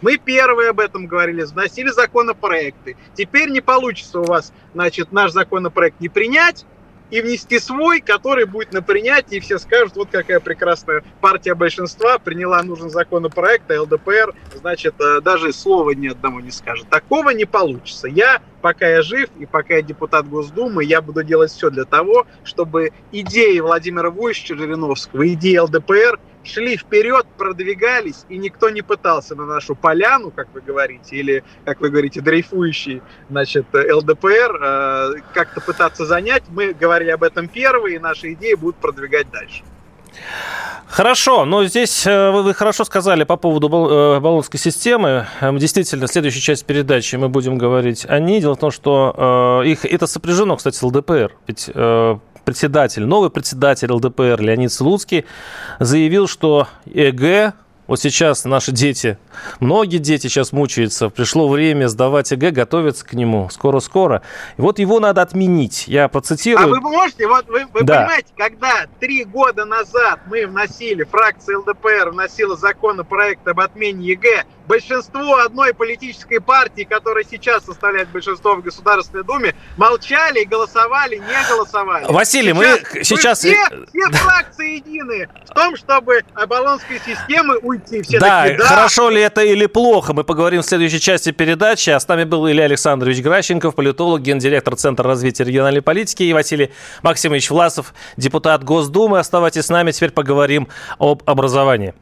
Мы 0.01 0.17
первые 0.17 0.69
об 0.69 0.79
этом 0.79 1.07
говорили, 1.07 1.43
вносили 1.43 1.89
законопроекты. 1.89 2.97
Теперь 3.15 3.49
не 3.49 3.61
получится 3.61 4.19
у 4.19 4.23
вас, 4.23 4.53
значит, 4.73 5.11
наш 5.11 5.31
законопроект 5.31 5.99
не 5.99 6.09
принять, 6.09 6.65
и 7.11 7.21
внести 7.21 7.59
свой, 7.59 8.01
который 8.01 8.45
будет 8.45 8.71
на 8.71 8.81
принятии, 8.81 9.37
и 9.37 9.39
все 9.39 9.57
скажут, 9.57 9.95
вот 9.95 10.09
какая 10.11 10.39
прекрасная 10.39 11.03
партия 11.21 11.55
большинства 11.55 12.19
приняла 12.19 12.61
нужный 12.63 12.89
законопроект, 12.89 13.69
а 13.71 13.81
ЛДПР, 13.81 14.33
значит, 14.55 14.95
э, 14.99 15.21
даже 15.21 15.51
слова 15.53 15.91
ни 15.91 16.07
одному 16.07 16.39
не 16.39 16.51
скажет. 16.51 16.87
Такого 16.89 17.31
не 17.31 17.45
получится. 17.45 18.07
Я, 18.07 18.41
пока 18.61 18.87
я 18.87 19.01
жив 19.01 19.29
и 19.39 19.45
пока 19.45 19.75
я 19.75 19.81
депутат 19.81 20.27
Госдумы, 20.27 20.83
я 20.83 21.01
буду 21.01 21.23
делать 21.23 21.51
все 21.51 21.69
для 21.69 21.85
того, 21.85 22.27
чтобы 22.43 22.91
идеи 23.11 23.59
Владимира 23.59 24.11
Войчича 24.11 24.55
Жириновского, 24.55 25.27
идеи 25.33 25.57
ЛДПР 25.57 26.19
шли 26.43 26.77
вперед, 26.77 27.25
продвигались, 27.37 28.25
и 28.29 28.37
никто 28.37 28.69
не 28.69 28.81
пытался 28.81 29.35
на 29.35 29.45
нашу 29.45 29.75
поляну, 29.75 30.31
как 30.31 30.47
вы 30.53 30.61
говорите, 30.61 31.15
или, 31.15 31.43
как 31.65 31.81
вы 31.81 31.89
говорите, 31.89 32.21
дрейфующий, 32.21 33.01
значит, 33.29 33.65
ЛДПР, 33.73 34.59
э, 34.61 35.13
как-то 35.33 35.61
пытаться 35.61 36.05
занять. 36.05 36.43
Мы 36.49 36.73
говорили 36.73 37.11
об 37.11 37.23
этом 37.23 37.47
первые, 37.47 37.97
и 37.97 37.99
наши 37.99 38.33
идеи 38.33 38.53
будут 38.53 38.77
продвигать 38.77 39.29
дальше. 39.31 39.63
Хорошо, 40.87 41.45
но 41.45 41.65
здесь 41.65 42.05
э, 42.07 42.31
вы, 42.31 42.53
хорошо 42.55 42.83
сказали 42.83 43.23
по 43.23 43.37
поводу 43.37 43.67
э, 43.67 44.19
Болонской 44.19 44.59
системы. 44.59 45.27
Эм, 45.39 45.59
действительно, 45.59 46.07
следующая 46.07 46.41
часть 46.41 46.65
передачи 46.65 47.15
мы 47.15 47.29
будем 47.29 47.59
говорить 47.59 48.07
о 48.09 48.19
ней. 48.19 48.41
Дело 48.41 48.55
в 48.55 48.59
том, 48.59 48.71
что 48.71 49.61
э, 49.63 49.67
их 49.67 49.85
это 49.85 50.07
сопряжено, 50.07 50.57
кстати, 50.57 50.75
с 50.75 50.81
ЛДПР. 50.81 51.35
Ведь 51.45 51.69
э, 51.71 52.17
председатель, 52.49 53.05
новый 53.05 53.29
председатель 53.29 53.91
ЛДПР 53.91 54.41
Леонид 54.41 54.73
Слуцкий 54.73 55.25
заявил, 55.79 56.27
что 56.27 56.67
ЕГЭ 56.85 57.53
вот 57.89 57.99
сейчас 57.99 58.45
наши 58.45 58.71
дети, 58.71 59.17
многие 59.59 59.97
дети 59.97 60.27
сейчас 60.27 60.51
мучаются. 60.51 61.09
Пришло 61.09 61.49
время 61.49 61.87
сдавать 61.87 62.29
ЕГЭ, 62.29 62.51
готовиться 62.51 63.03
к 63.03 63.13
нему. 63.13 63.49
Скоро-скоро. 63.49 64.21
И 64.57 64.61
вот 64.61 64.77
его 64.77 64.99
надо 64.99 65.23
отменить. 65.23 65.85
Я 65.87 66.07
процитирую. 66.07 66.65
А 66.65 66.67
вы 66.67 66.79
можете, 66.81 67.27
вот 67.27 67.47
вы, 67.47 67.65
вы 67.73 67.81
да. 67.81 68.01
понимаете, 68.01 68.27
когда 68.37 68.85
три 68.99 69.23
года 69.23 69.65
назад 69.65 70.19
мы 70.27 70.45
вносили, 70.45 71.03
фракция 71.03 71.57
ЛДПР 71.57 72.11
вносила 72.11 72.55
законопроект 72.55 73.47
об 73.47 73.59
отмене 73.59 74.05
ЕГЭ, 74.05 74.43
большинство 74.67 75.37
одной 75.37 75.73
политической 75.73 76.39
партии, 76.39 76.83
которая 76.83 77.23
сейчас 77.23 77.65
составляет 77.65 78.09
большинство 78.09 78.55
в 78.55 78.61
Государственной 78.61 79.23
Думе, 79.23 79.55
молчали, 79.77 80.43
голосовали, 80.43 81.15
не 81.15 81.49
голосовали. 81.49 82.05
Василий, 82.07 82.53
сейчас, 82.53 82.93
мы 82.93 83.03
сейчас... 83.03 83.39
Все, 83.39 83.55
все 83.87 84.11
фракции 84.11 84.75
едины 84.75 85.27
в 85.49 85.53
том, 85.55 85.75
чтобы 85.75 86.21
от 86.35 86.47
Болонской 86.47 86.99
системы 87.03 87.57
уйти. 87.57 87.78
Все 87.85 88.19
да, 88.19 88.43
такие, 88.43 88.57
да, 88.57 88.65
хорошо 88.65 89.09
ли 89.09 89.21
это 89.21 89.41
или 89.41 89.65
плохо, 89.65 90.13
мы 90.13 90.23
поговорим 90.23 90.61
в 90.61 90.65
следующей 90.65 90.99
части 90.99 91.31
передачи. 91.31 91.89
А 91.89 91.99
с 91.99 92.07
нами 92.07 92.23
был 92.23 92.49
Илья 92.49 92.65
Александрович 92.65 93.21
Гращенков, 93.21 93.75
политолог, 93.75 94.21
гендиректор 94.21 94.75
Центра 94.75 95.07
развития 95.07 95.43
региональной 95.43 95.81
политики, 95.81 96.23
и 96.23 96.33
Василий 96.33 96.71
Максимович 97.03 97.49
Власов, 97.49 97.93
депутат 98.17 98.63
Госдумы. 98.63 99.19
Оставайтесь 99.19 99.65
с 99.65 99.69
нами, 99.69 99.91
теперь 99.91 100.11
поговорим 100.11 100.67
об 100.97 101.23
образовании. 101.25 101.93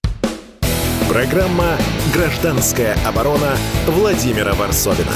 Программа 1.09 1.77
«Гражданская 2.13 2.95
оборона» 3.07 3.55
Владимира 3.87 4.53
Варсовина. 4.53 5.13